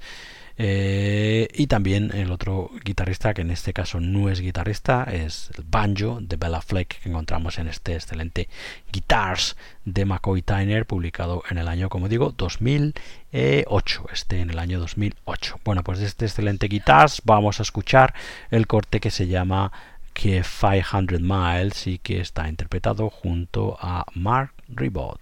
Eh, 0.58 1.50
y 1.54 1.68
también 1.68 2.12
el 2.14 2.32
otro 2.32 2.72
guitarrista, 2.84 3.34
que 3.34 3.42
en 3.42 3.52
este 3.52 3.74
caso 3.74 4.00
no 4.00 4.30
es 4.30 4.40
guitarrista, 4.40 5.04
es 5.04 5.52
el 5.58 5.66
banjo 5.66 6.20
de 6.22 6.38
Bella 6.38 6.62
Fleck 6.62 7.02
que 7.02 7.10
encontramos 7.10 7.60
en 7.60 7.68
este 7.68 7.96
excelente 7.96 8.48
Guitars 8.92 9.58
de 9.84 10.06
McCoy 10.06 10.42
Tyner, 10.42 10.86
publicado 10.86 11.44
en 11.50 11.58
el 11.58 11.68
año, 11.68 11.90
como 11.90 12.08
digo, 12.08 12.34
2008. 12.38 14.06
Este 14.14 14.40
en 14.40 14.50
el 14.50 14.60
año 14.60 14.80
2008. 14.80 15.60
Bueno, 15.66 15.84
pues 15.84 16.00
de 16.00 16.06
este 16.06 16.26
excelente 16.26 16.68
Guitars 16.68 17.22
vamos 17.26 17.60
a 17.60 17.64
escuchar 17.64 18.14
el 18.50 18.66
corte 18.66 19.02
que 19.02 19.12
se 19.12 19.28
llama 19.28 19.74
que 20.16 20.42
500 20.42 21.20
Miles 21.20 21.86
y 21.86 22.00
que 22.00 22.22
está 22.22 22.48
interpretado 22.48 23.10
junto 23.12 23.78
a 23.80 24.06
Mark 24.16 24.54
Ribot. 24.70 25.20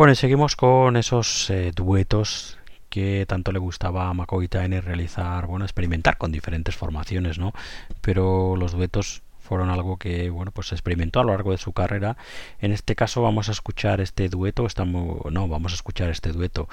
Bueno, 0.00 0.14
y 0.14 0.16
seguimos 0.16 0.56
con 0.56 0.96
esos 0.96 1.50
eh, 1.50 1.72
duetos 1.76 2.56
que 2.88 3.26
tanto 3.28 3.52
le 3.52 3.58
gustaba 3.58 4.08
a 4.08 4.14
McCoy 4.14 4.48
Tyner 4.48 4.82
realizar, 4.82 5.46
bueno, 5.46 5.66
experimentar 5.66 6.16
con 6.16 6.32
diferentes 6.32 6.74
formaciones, 6.74 7.38
¿no? 7.38 7.52
Pero 8.00 8.56
los 8.56 8.72
duetos 8.72 9.20
fueron 9.50 9.68
algo 9.68 9.96
que 9.96 10.30
bueno 10.30 10.52
pues 10.52 10.70
experimentó 10.70 11.18
a 11.18 11.24
lo 11.24 11.32
largo 11.32 11.50
de 11.50 11.58
su 11.58 11.72
carrera. 11.72 12.16
En 12.60 12.70
este 12.70 12.94
caso 12.94 13.20
vamos 13.20 13.48
a 13.48 13.52
escuchar 13.52 14.00
este 14.00 14.28
dueto 14.28 14.64
estamos 14.64 15.22
no 15.32 15.48
vamos 15.48 15.72
a 15.72 15.74
escuchar 15.74 16.08
este 16.08 16.30
dueto. 16.30 16.68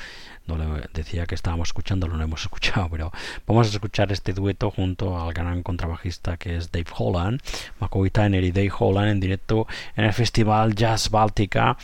No 0.46 0.60
le 0.60 0.84
decía 0.94 1.26
que 1.26 1.34
estábamos 1.34 1.70
escuchando 1.70 2.08
no 2.08 2.22
hemos 2.22 2.42
escuchado 2.48 2.88
pero 2.92 3.12
vamos 3.48 3.66
a 3.66 3.72
escuchar 3.72 4.12
este 4.12 4.34
dueto 4.34 4.70
junto 4.70 5.20
al 5.20 5.34
gran 5.34 5.64
contrabajista 5.64 6.38
que 6.38 6.56
es 6.56 6.72
Dave 6.72 6.86
Holland 6.96 7.42
McCoy 7.80 8.12
Tyner 8.12 8.44
y 8.44 8.52
Dave 8.52 8.72
Holland 8.78 9.10
en 9.10 9.22
directo 9.22 9.66
en 9.96 10.06
el 10.06 10.14
festival 10.14 10.76
Jazz 10.76 11.10
Báltica 11.10 11.78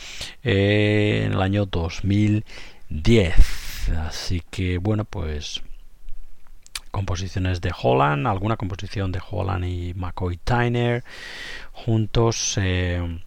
eh, 0.44 1.24
en 1.26 1.32
el 1.32 1.42
año 1.42 1.66
2010 1.66 3.34
así 3.98 4.44
que 4.48 4.78
bueno 4.78 5.04
pues 5.04 5.60
composiciones 6.94 7.60
de 7.60 7.72
Holland, 7.76 8.28
alguna 8.28 8.56
composición 8.56 9.10
de 9.10 9.20
Holland 9.28 9.64
y 9.64 9.94
McCoy 9.94 10.36
Tyner 10.36 11.02
juntos, 11.72 12.56
eh, 12.56 13.20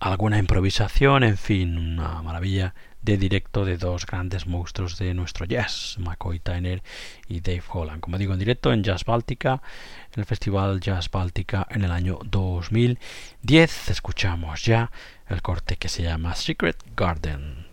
alguna 0.00 0.38
improvisación, 0.38 1.22
en 1.22 1.36
fin, 1.36 1.78
una 1.78 2.22
maravilla 2.22 2.74
de 3.02 3.18
directo 3.18 3.64
de 3.64 3.76
dos 3.76 4.04
grandes 4.04 4.48
monstruos 4.48 4.98
de 4.98 5.14
nuestro 5.14 5.46
jazz, 5.46 5.96
McCoy 6.00 6.40
Tyner 6.40 6.82
y 7.28 7.38
Dave 7.38 7.62
Holland. 7.72 8.00
Como 8.00 8.18
digo, 8.18 8.32
en 8.32 8.40
directo 8.40 8.72
en 8.72 8.82
Jazz 8.82 9.04
Báltica, 9.04 9.62
en 10.12 10.18
el 10.18 10.26
Festival 10.26 10.80
Jazz 10.80 11.08
Báltica 11.08 11.68
en 11.70 11.84
el 11.84 11.92
año 11.92 12.18
2010. 12.24 13.90
Escuchamos 13.90 14.64
ya 14.64 14.90
el 15.28 15.40
corte 15.40 15.76
que 15.76 15.88
se 15.88 16.02
llama 16.02 16.34
Secret 16.34 16.82
Garden. 16.96 17.65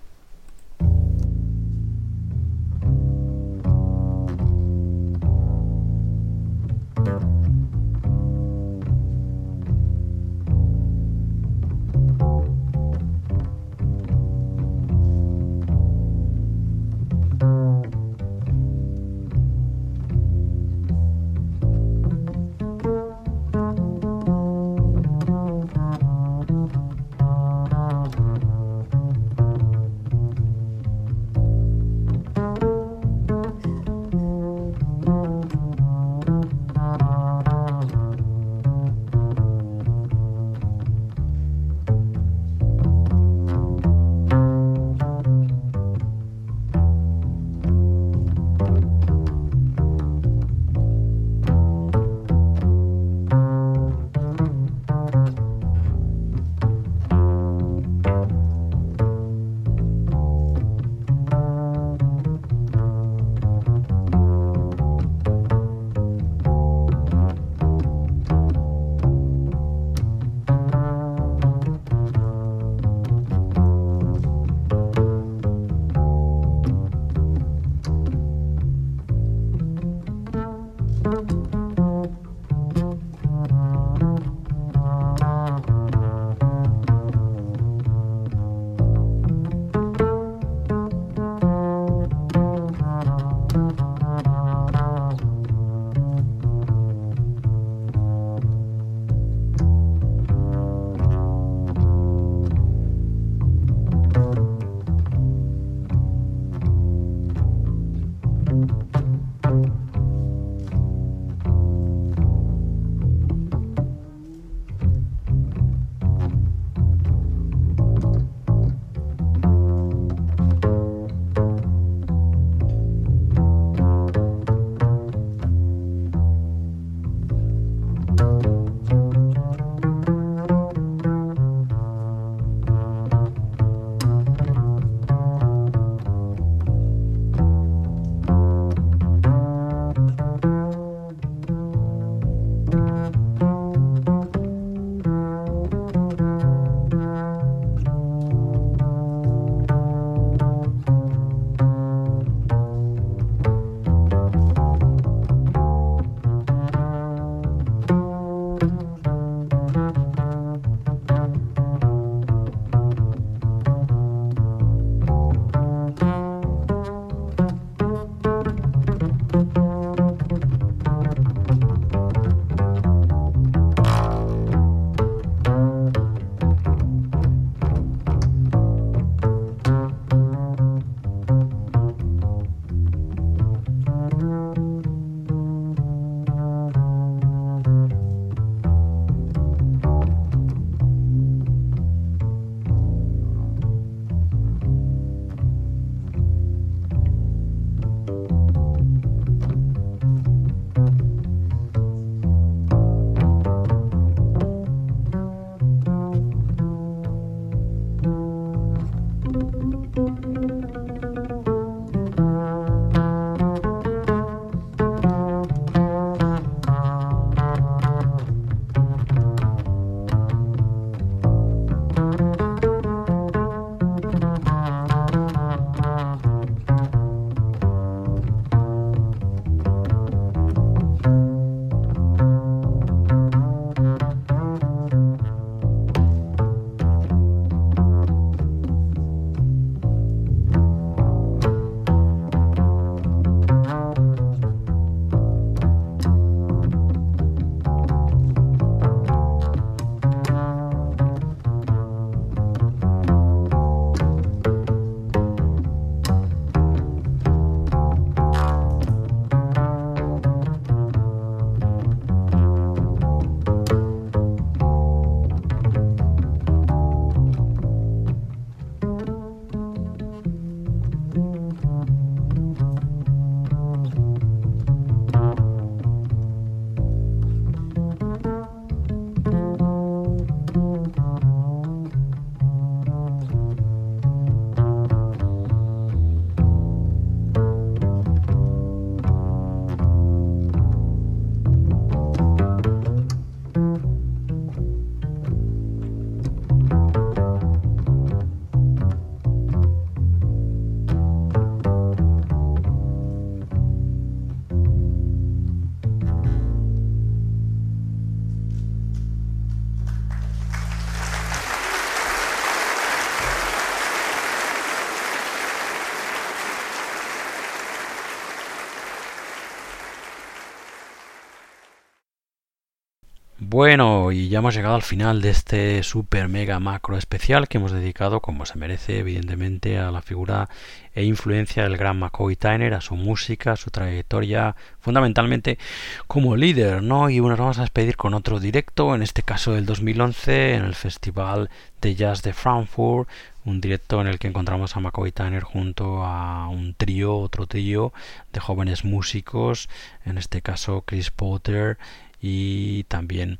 Bueno, 323.53 324.11
y 324.11 324.30
ya 324.30 324.39
hemos 324.39 324.55
llegado 324.55 324.73
al 324.73 324.81
final 324.81 325.21
de 325.21 325.30
este 325.30 325.84
super 325.84 326.27
mega 326.27 326.59
macro 326.59 326.97
especial 326.97 327.47
que 327.47 327.59
hemos 327.59 327.71
dedicado, 327.71 328.19
como 328.19 328.47
se 328.47 328.57
merece, 328.57 328.97
evidentemente, 328.97 329.77
a 329.77 329.91
la 329.91 330.01
figura 330.01 330.49
e 330.95 331.03
influencia 331.03 331.61
del 331.61 331.77
gran 331.77 331.99
McCoy 331.99 332.35
Tyner, 332.35 332.73
a 332.73 332.81
su 332.81 332.95
música, 332.95 333.51
a 333.51 333.55
su 333.55 333.69
trayectoria, 333.69 334.55
fundamentalmente 334.80 335.59
como 336.07 336.35
líder, 336.35 336.81
¿no? 336.81 337.11
Y 337.11 337.19
nos 337.19 337.38
vamos 337.38 337.59
a 337.59 337.61
despedir 337.61 337.95
con 337.95 338.15
otro 338.15 338.39
directo, 338.39 338.95
en 338.95 339.03
este 339.03 339.21
caso 339.21 339.53
del 339.53 339.67
2011, 339.67 340.55
en 340.55 340.63
el 340.63 340.73
Festival 340.73 341.51
de 341.80 341.93
Jazz 341.93 342.23
de 342.23 342.34
Frankfurt, 342.34 343.07
un 343.45 343.61
directo 343.61 344.01
en 344.01 344.07
el 344.07 344.17
que 344.17 344.30
encontramos 344.30 344.75
a 344.75 344.80
McCoy 344.80 345.11
Tyner 345.11 345.43
junto 345.43 346.03
a 346.03 346.47
un 346.47 346.73
trío, 346.73 347.17
otro 347.17 347.45
trío 347.45 347.93
de 348.31 348.39
jóvenes 348.39 348.84
músicos, 348.84 349.69
en 350.05 350.17
este 350.17 350.41
caso 350.41 350.81
Chris 350.88 351.11
Potter 351.11 351.77
y 352.25 352.85
también 352.85 353.39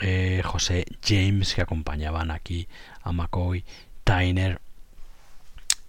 eh, 0.00 0.40
José 0.44 0.86
James 1.04 1.52
que 1.52 1.62
acompañaban 1.62 2.30
aquí 2.30 2.68
a 3.02 3.10
McCoy 3.10 3.64
Tyner 4.04 4.60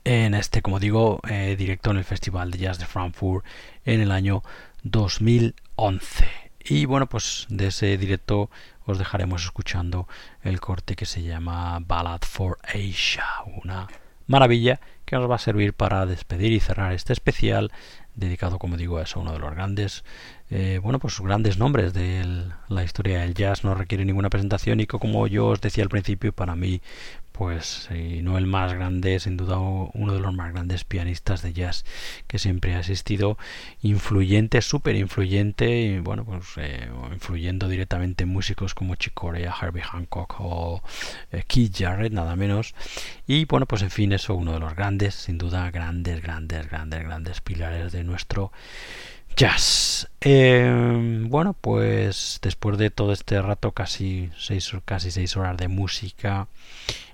en 0.04 0.34
este, 0.34 0.64
como 0.64 0.80
digo, 0.80 1.20
eh, 1.30 1.56
directo 1.56 1.92
en 1.92 1.98
el 1.98 2.04
Festival 2.04 2.50
de 2.50 2.58
Jazz 2.58 2.80
de 2.80 2.88
Frankfurt 2.88 3.46
en 3.86 4.02
el 4.02 4.12
año 4.12 4.42
2011. 4.82 6.28
Y 6.66 6.86
bueno, 6.86 7.08
pues 7.08 7.46
de 7.50 7.68
ese 7.68 7.96
directo 8.00 8.50
os 8.88 8.98
dejaremos 8.98 9.44
escuchando 9.44 10.08
el 10.42 10.60
corte 10.60 10.96
que 10.96 11.06
se 11.06 11.22
llama 11.22 11.78
Ballad 11.80 12.22
for 12.22 12.58
Asia, 12.64 13.26
una 13.64 13.88
maravilla 14.26 14.80
que 15.06 15.16
nos 15.16 15.30
va 15.30 15.36
a 15.36 15.40
servir 15.40 15.74
para 15.76 16.08
despedir 16.08 16.54
y 16.54 16.60
cerrar 16.60 16.94
este 16.94 17.14
especial 17.14 17.72
dedicado, 18.16 18.60
como 18.60 18.78
digo, 18.78 18.98
a 18.98 19.04
eso, 19.04 19.20
uno 19.20 19.34
de 19.34 19.40
los 19.40 19.52
grandes 19.52 20.04
eh, 20.54 20.82
bueno, 20.84 21.00
pues 21.00 21.18
grandes 21.22 21.58
nombres 21.58 21.94
de 21.94 22.26
la 22.68 22.84
historia 22.84 23.22
del 23.22 23.34
jazz. 23.34 23.64
No 23.64 23.74
requiere 23.74 24.04
ninguna 24.04 24.30
presentación 24.30 24.82
y 24.82 24.86
que 24.86 25.00
como 25.00 25.26
yo 25.28 25.48
os 25.48 25.62
decía 25.62 25.86
al 25.86 25.90
principio, 25.90 26.34
para 26.34 26.58
mí, 26.58 26.82
pues 27.42 27.88
si 27.90 28.22
no 28.22 28.38
el 28.38 28.46
más 28.46 28.72
grande, 28.72 29.20
sin 29.20 29.36
duda 29.36 29.58
uno 29.58 30.14
de 30.14 30.20
los 30.20 30.32
más 30.32 30.54
grandes 30.54 30.84
pianistas 30.84 31.42
de 31.42 31.54
jazz 31.54 31.86
que 32.28 32.38
siempre 32.38 32.76
ha 32.76 32.80
existido, 32.82 33.36
influyente, 33.82 34.62
súper 34.62 34.96
influyente, 34.96 35.82
y 35.82 35.98
bueno, 35.98 36.24
pues 36.24 36.46
eh, 36.58 36.88
influyendo 37.12 37.68
directamente 37.68 38.26
en 38.26 38.30
músicos 38.30 38.76
como 38.76 38.94
Chick 38.94 39.16
Corea, 39.16 39.56
Herbie 39.60 39.82
Hancock 39.82 40.36
o 40.38 40.84
eh, 41.32 41.44
Keith 41.48 41.76
Jarrett, 41.76 42.14
nada 42.14 42.36
menos, 42.36 42.76
y 43.26 43.46
bueno, 43.46 43.66
pues 43.66 43.82
en 43.82 43.90
fin, 43.90 44.14
eso 44.14 44.36
uno 44.36 44.54
de 44.54 44.60
los 44.60 44.76
grandes, 44.76 45.16
sin 45.16 45.40
duda, 45.40 45.72
grandes, 45.72 46.22
grandes, 46.22 46.70
grandes, 46.70 47.04
grandes 47.04 47.42
pilares 47.42 47.92
de 47.92 48.04
nuestro 48.04 48.52
Jazz. 49.36 50.10
Eh, 50.20 51.24
bueno, 51.24 51.56
pues 51.60 52.38
después 52.44 52.78
de 52.78 52.92
todo 52.92 53.14
este 53.14 53.42
rato, 53.42 53.72
casi 53.72 54.30
seis, 54.38 54.72
casi 54.86 55.10
seis 55.10 55.36
horas 55.38 55.58
de 55.58 55.70
música, 55.70 56.48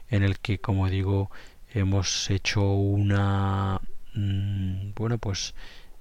en 0.09 0.23
el 0.23 0.39
que, 0.39 0.59
como 0.59 0.89
digo, 0.89 1.31
hemos 1.73 2.29
hecho 2.29 2.61
una, 2.63 3.81
mm, 4.13 4.93
bueno, 4.95 5.17
pues 5.17 5.53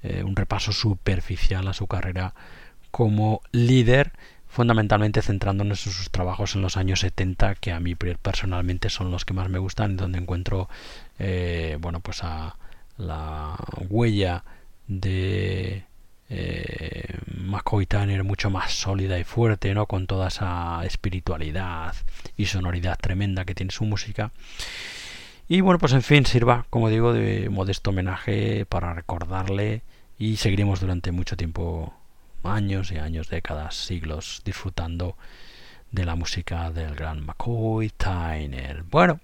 eh, 0.03 0.23
un 0.23 0.37
repaso 0.37 0.73
superficial 0.73 1.67
a 1.69 1.73
su 1.73 1.87
carrera 1.87 2.35
como 2.91 3.41
líder, 3.53 4.13
fundamentalmente 4.47 5.23
centrándonos 5.23 5.87
en 5.87 5.93
sus 5.93 6.11
trabajos 6.11 6.55
en 6.55 6.63
los 6.63 6.77
años 6.77 7.01
70, 7.01 7.57
que 7.57 7.73
a 7.73 7.81
mí 7.81 7.95
personalmente 7.95 8.89
son 8.91 9.11
los 9.11 9.25
que 9.25 9.35
más 9.35 9.49
me 9.51 9.59
gustan, 9.59 9.97
donde 9.97 10.19
encuentro, 10.19 10.69
eh, 11.19 11.77
bueno, 11.81 12.01
pues 12.01 12.23
a 12.23 12.57
la 12.97 13.57
huella 13.89 14.45
de 14.87 15.85
eh, 16.29 17.19
Tanner 17.89 18.25
mucho 18.25 18.51
más 18.51 18.73
sólida 18.73 19.19
y 19.19 19.25
fuerte, 19.25 19.75
¿no? 19.75 19.87
Con 19.87 20.07
toda 20.07 20.29
esa 20.29 20.85
espiritualidad 20.85 21.95
y 22.37 22.47
sonoridad 22.47 22.99
tremenda 22.99 23.45
que 23.45 23.55
tiene 23.55 23.73
su 23.73 23.85
música. 23.85 24.31
Y 25.49 25.61
bueno, 25.61 25.79
pues 25.79 25.93
en 25.93 26.03
fin, 26.03 26.27
sirva, 26.27 26.67
como 26.71 26.89
digo, 26.89 27.13
de 27.13 27.49
modesto 27.49 27.91
homenaje 27.91 28.67
para 28.67 28.95
recordarle 28.95 29.83
y 30.19 30.37
seguiremos 30.37 30.81
durante 30.81 31.13
mucho 31.13 31.37
tiempo, 31.37 31.95
años 32.43 32.91
y 32.91 32.99
años, 32.99 33.29
décadas, 33.29 33.77
siglos, 33.77 34.43
disfrutando 34.45 35.17
de 35.93 36.05
la 36.05 36.17
música 36.17 36.71
del 36.71 36.95
gran 36.95 37.25
McCoy 37.25 37.91
Tyner. 37.91 38.83
Bueno, 38.85 39.21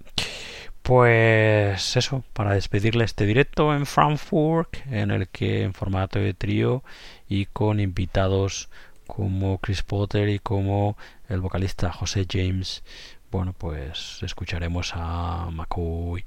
pues 0.82 1.96
eso, 1.96 2.24
para 2.32 2.54
despedirle 2.54 3.04
este 3.04 3.24
directo 3.24 3.74
en 3.74 3.86
Frankfurt, 3.86 4.76
en 4.90 5.10
el 5.10 5.28
que 5.28 5.62
en 5.62 5.74
formato 5.74 6.18
de 6.18 6.34
trío 6.34 6.82
y 7.28 7.46
con 7.46 7.78
invitados 7.78 8.68
como 9.06 9.58
Chris 9.58 9.82
Potter 9.82 10.28
y 10.28 10.38
como 10.38 10.96
el 11.28 11.40
vocalista 11.40 11.92
José 11.92 12.26
James, 12.28 12.82
bueno, 13.30 13.54
pues 13.56 14.18
escucharemos 14.22 14.92
a 14.94 15.48
McCoy 15.52 16.24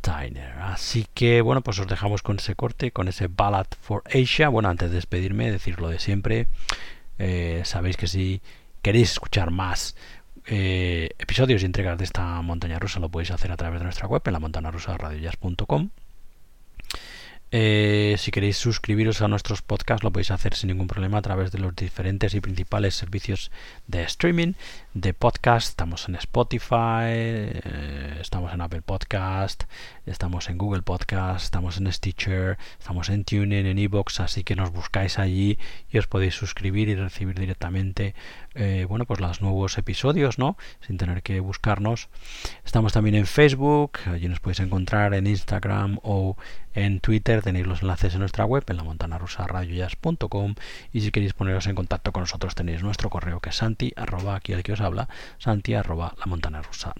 Tyner. 0.00 0.52
Así 0.60 1.06
que 1.14 1.40
bueno, 1.40 1.60
pues 1.62 1.78
os 1.78 1.86
dejamos 1.86 2.22
con 2.22 2.36
ese 2.36 2.54
corte, 2.54 2.90
con 2.92 3.08
ese 3.08 3.28
Ballad 3.28 3.66
for 3.80 4.02
Asia. 4.06 4.48
Bueno, 4.48 4.68
antes 4.68 4.90
de 4.90 4.96
despedirme, 4.96 5.50
decirlo 5.50 5.88
de 5.88 5.98
siempre, 5.98 6.48
eh, 7.18 7.62
sabéis 7.64 7.96
que 7.96 8.06
si 8.06 8.40
queréis 8.82 9.12
escuchar 9.12 9.50
más 9.50 9.96
eh, 10.50 11.10
episodios 11.18 11.62
y 11.62 11.66
entregas 11.66 11.98
de 11.98 12.04
esta 12.04 12.40
montaña 12.40 12.78
rusa 12.78 13.00
lo 13.00 13.10
podéis 13.10 13.30
hacer 13.30 13.52
a 13.52 13.56
través 13.56 13.80
de 13.80 13.84
nuestra 13.84 14.08
web 14.08 14.22
en 14.24 14.32
la 14.32 14.70
rusa 14.70 14.96
eh, 17.50 18.16
si 18.18 18.30
queréis 18.30 18.56
suscribiros 18.56 19.20
a 19.22 19.28
nuestros 19.28 19.62
podcasts 19.62 20.04
lo 20.04 20.10
podéis 20.10 20.30
hacer 20.30 20.54
sin 20.54 20.68
ningún 20.68 20.86
problema 20.86 21.18
a 21.18 21.22
través 21.22 21.52
de 21.52 21.58
los 21.58 21.76
diferentes 21.76 22.34
y 22.34 22.40
principales 22.40 22.94
servicios 22.94 23.50
de 23.86 24.02
streaming 24.02 24.52
de 25.00 25.14
podcast. 25.14 25.68
Estamos 25.68 26.08
en 26.08 26.16
Spotify, 26.16 27.06
eh, 27.06 28.18
estamos 28.20 28.52
en 28.52 28.60
Apple 28.60 28.82
Podcast, 28.82 29.64
estamos 30.06 30.48
en 30.48 30.58
Google 30.58 30.82
Podcast, 30.82 31.44
estamos 31.44 31.78
en 31.78 31.92
Stitcher, 31.92 32.58
estamos 32.78 33.08
en 33.08 33.24
TuneIn, 33.24 33.66
en 33.66 33.78
Evox, 33.78 34.20
así 34.20 34.44
que 34.44 34.56
nos 34.56 34.72
buscáis 34.72 35.18
allí 35.18 35.58
y 35.90 35.98
os 35.98 36.06
podéis 36.06 36.34
suscribir 36.34 36.88
y 36.88 36.96
recibir 36.96 37.38
directamente 37.38 38.14
eh, 38.54 38.86
bueno 38.88 39.04
pues 39.04 39.20
los 39.20 39.40
nuevos 39.40 39.78
episodios, 39.78 40.38
¿no? 40.38 40.56
Sin 40.80 40.98
tener 40.98 41.22
que 41.22 41.38
buscarnos. 41.40 42.08
Estamos 42.64 42.92
también 42.92 43.14
en 43.14 43.26
Facebook, 43.26 43.98
allí 44.06 44.28
nos 44.28 44.40
podéis 44.40 44.60
encontrar 44.60 45.14
en 45.14 45.26
Instagram 45.26 45.98
o 46.02 46.36
en 46.74 47.00
Twitter 47.00 47.42
tenéis 47.42 47.66
los 47.66 47.82
enlaces 47.82 48.14
en 48.14 48.20
nuestra 48.20 48.44
web 48.44 48.64
en 48.68 48.76
la 48.76 48.84
montana 48.84 49.18
rusa 49.18 49.46
y 50.92 51.00
si 51.00 51.10
queréis 51.10 51.32
poneros 51.32 51.66
en 51.66 51.74
contacto 51.74 52.12
con 52.12 52.22
nosotros 52.22 52.54
tenéis 52.54 52.82
nuestro 52.82 53.10
correo 53.10 53.40
que 53.40 53.50
es 53.50 53.56
santi 53.56 53.92
arroba 53.96 54.36
aquí 54.36 54.52
el 54.52 54.62
que 54.62 54.72
os 54.72 54.80
habla 54.88 55.08
santi 55.38 55.74
arroba 55.74 56.14
la 56.18 56.26
montana 56.26 56.62
rusa 56.62 56.92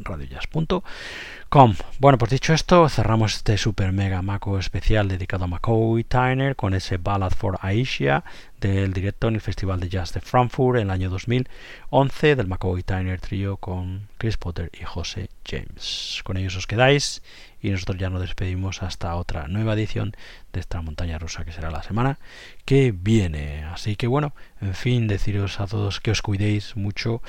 bueno 1.51 2.19
pues 2.19 2.31
dicho 2.31 2.53
esto 2.53 2.91
cerramos 2.91 3.37
este 3.37 3.57
super 3.57 3.91
mega 3.91 4.21
maco 4.21 4.59
especial 4.59 5.09
dedicado 5.09 5.45
a 5.45 5.47
McCoy 5.47 6.05
Tyner 6.05 6.55
con 6.55 6.75
ese 6.75 6.99
Ballad 6.99 7.31
for 7.31 7.59
Aisha 7.63 8.23
del 8.61 8.93
directo 8.93 9.29
en 9.29 9.37
el 9.37 9.41
Festival 9.41 9.81
de 9.81 9.89
Jazz 9.89 10.13
de 10.13 10.21
Frankfurt 10.21 10.77
en 10.77 10.83
el 10.83 10.91
año 10.91 11.09
2011 11.09 12.37
del 12.37 12.49
McCoy 12.49 12.83
Tyner 12.83 13.19
Trio 13.19 13.57
con 13.57 14.09
Chris 14.19 14.37
Potter 14.37 14.71
y 14.79 14.85
José 14.85 15.31
James 15.43 16.21
con 16.23 16.37
ellos 16.37 16.55
os 16.55 16.67
quedáis 16.67 17.23
y 17.61 17.71
nosotros 17.71 17.99
ya 17.99 18.11
nos 18.11 18.21
despedimos 18.21 18.83
hasta 18.83 19.15
otra 19.17 19.49
nueva 19.49 19.73
edición 19.73 20.15
de 20.53 20.61
esta 20.61 20.81
montaña 20.81 21.19
rusa 21.19 21.45
que 21.45 21.53
será 21.53 21.71
la 21.71 21.83
semana 21.83 22.19
que 22.65 22.93
viene. 22.93 23.65
Así 23.65 23.97
que 23.97 24.07
bueno, 24.07 24.33
en 24.61 24.75
fin, 24.75 25.09
deciros 25.09 25.59
a 25.61 25.67
todos 25.67 26.01
que 26.01 26.13
os 26.13 26.23
cuidéis 26.23 26.77
mucho 26.77 27.21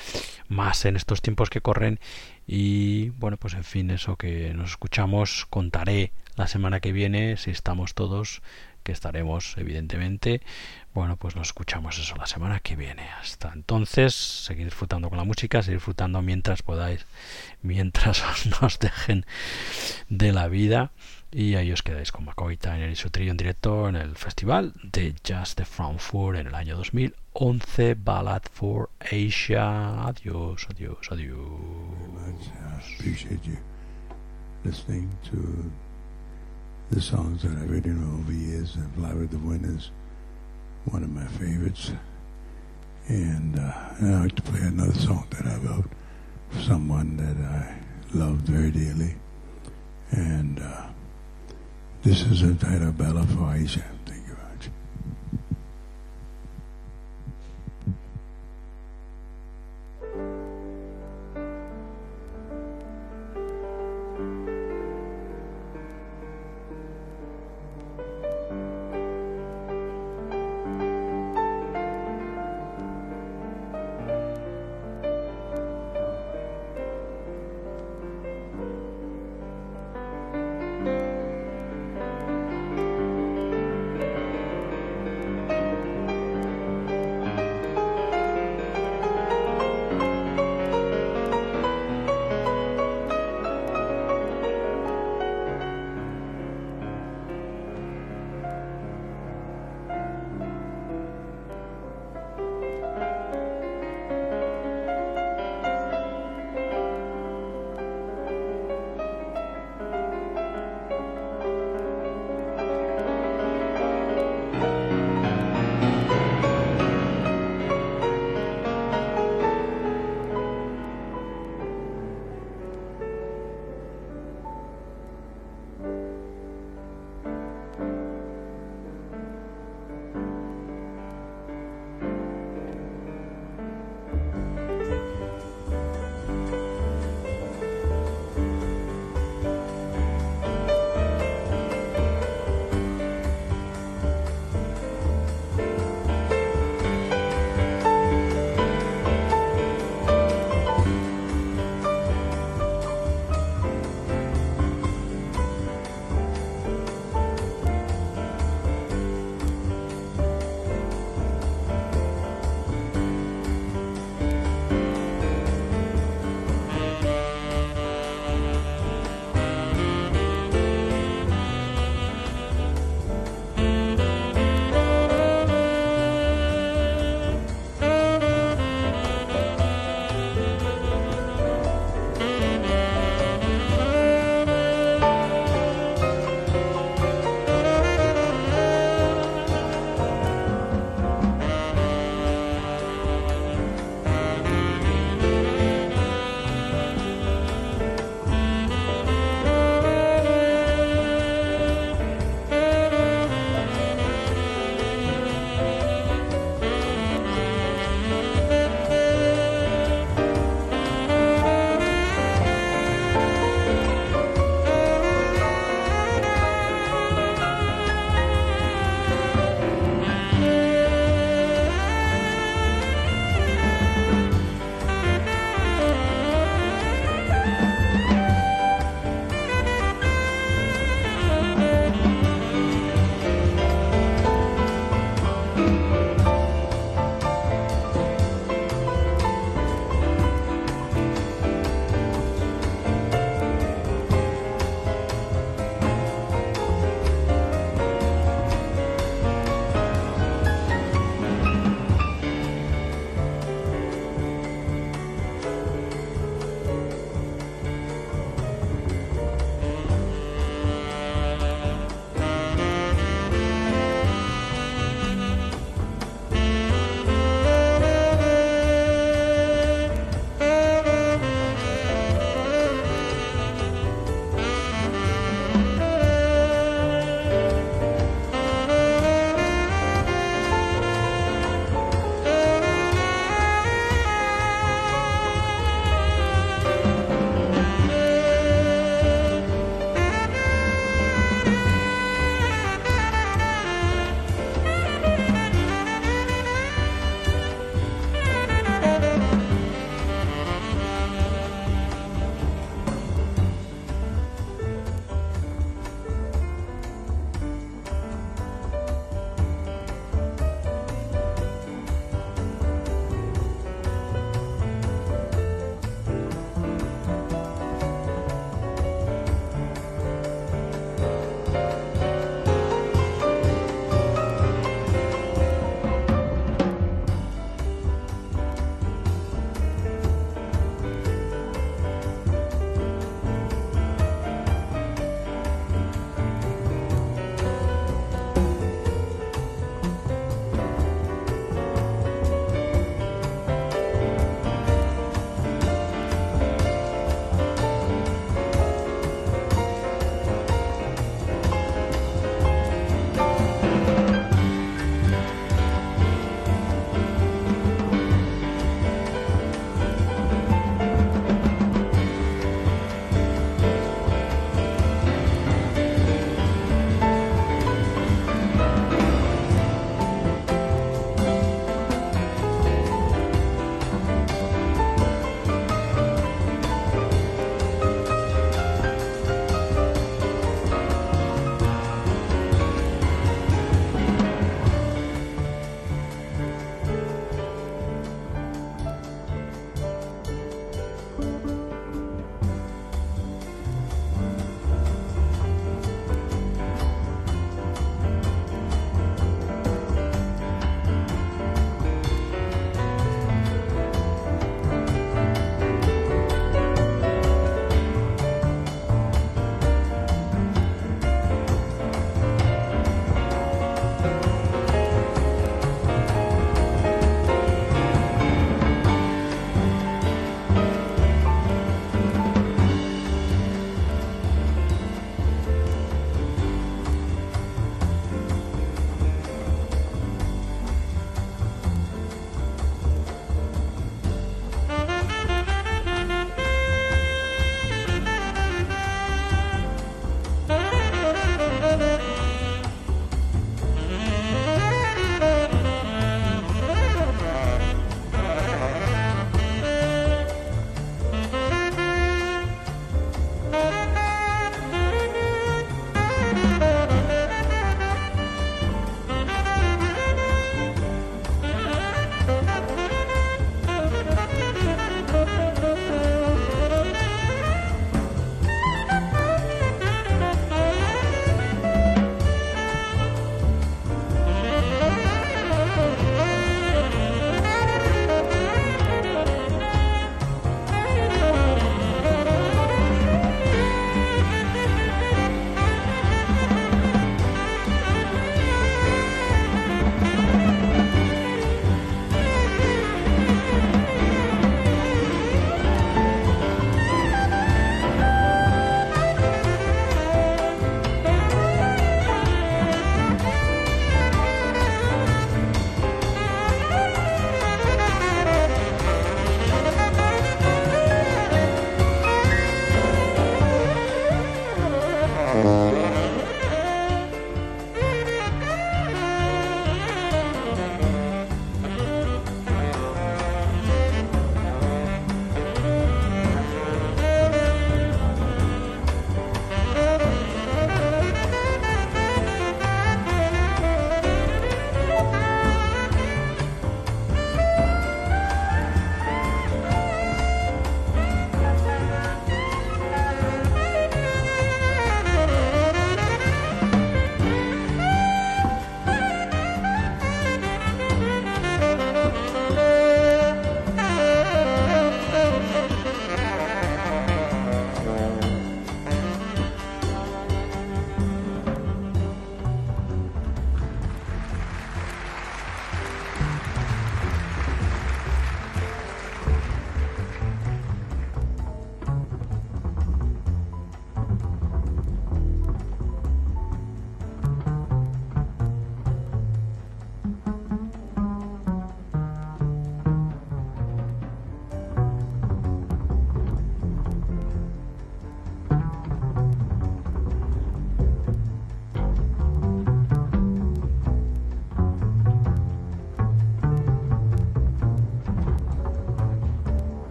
más 0.47 0.85
en 0.85 0.95
estos 0.95 1.21
tiempos 1.21 1.49
que 1.49 1.61
corren 1.61 1.99
y 2.51 3.09
bueno, 3.11 3.37
pues 3.37 3.53
en 3.53 3.63
fin, 3.63 3.91
eso 3.91 4.15
que 4.15 4.55
nos 4.55 4.71
escuchamos, 4.71 5.45
contaré 5.51 6.11
la 6.35 6.47
semana 6.47 6.79
que 6.79 6.91
viene 6.91 7.37
si 7.37 7.51
estamos 7.51 7.93
todos 7.93 8.41
que 8.81 8.91
estaremos 8.91 9.55
evidentemente 9.57 10.41
bueno, 10.93 11.17
pues 11.17 11.35
nos 11.35 11.49
escuchamos 11.49 11.99
eso 11.99 12.15
la 12.17 12.25
semana 12.25 12.59
que 12.59 12.75
viene. 12.75 13.07
Hasta 13.21 13.51
entonces, 13.53 14.13
seguir 14.15 14.65
disfrutando 14.65 15.09
con 15.09 15.17
la 15.17 15.23
música, 15.23 15.61
seguir 15.61 15.77
disfrutando 15.77 16.21
mientras 16.21 16.63
podáis, 16.63 17.05
mientras 17.61 18.23
nos 18.61 18.79
dejen 18.79 19.25
de 20.09 20.33
la 20.33 20.47
vida. 20.47 20.91
Y 21.31 21.55
ahí 21.55 21.71
os 21.71 21.83
quedáis 21.83 22.11
con 22.11 22.25
McCoy 22.25 22.57
Tyner 22.57 22.89
y 22.89 22.95
su 22.95 23.09
trío 23.09 23.31
en 23.31 23.37
directo 23.37 23.87
en 23.87 23.95
el 23.95 24.15
festival 24.15 24.73
de 24.83 25.13
Jazz 25.23 25.55
de 25.55 25.65
Frankfurt 25.65 26.39
en 26.39 26.47
el 26.47 26.55
año 26.55 26.75
2011, 26.75 27.95
Ballad 27.95 28.41
for 28.51 28.89
Asia. 28.99 30.05
Adiós, 30.07 30.67
adiós, 30.69 31.11
adiós. 31.11 31.49
listening 34.65 35.09
to 35.23 35.71
the 36.91 36.99
songs 36.99 37.43
that 37.43 37.51
I've 37.51 37.71
written 37.71 38.03
over 38.19 38.33
years 38.33 38.75
and 38.75 38.93
Flower 38.95 39.25
the 39.25 39.37
Winners. 39.37 39.91
one 40.85 41.03
of 41.03 41.09
my 41.09 41.25
favorites. 41.25 41.91
And, 43.07 43.57
uh, 43.59 43.73
and 43.99 44.15
I 44.15 44.21
like 44.21 44.35
to 44.35 44.41
play 44.41 44.61
another 44.61 44.93
song 44.93 45.27
that 45.31 45.45
I 45.45 45.57
wrote 45.57 45.89
for 46.49 46.59
someone 46.59 47.17
that 47.17 47.37
I 47.43 47.75
loved 48.13 48.41
very 48.47 48.71
dearly. 48.71 49.15
And 50.11 50.59
uh, 50.59 50.88
this 52.03 52.21
is 52.23 52.41
a 52.43 52.55
title, 52.55 52.91
Bella 52.91 53.23
for 53.23 53.53
Aisha. 53.53 53.98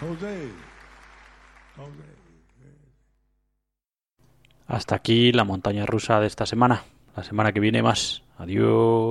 Jose. 0.00 0.50
Jose. 1.76 2.24
Hasta 4.66 4.94
aquí 4.94 5.32
la 5.32 5.44
montaña 5.44 5.86
rusa 5.86 6.20
de 6.20 6.26
esta 6.26 6.46
semana. 6.46 6.84
La 7.16 7.22
semana 7.22 7.52
que 7.52 7.60
viene 7.60 7.82
más. 7.82 8.22
Adiós. 8.38 9.03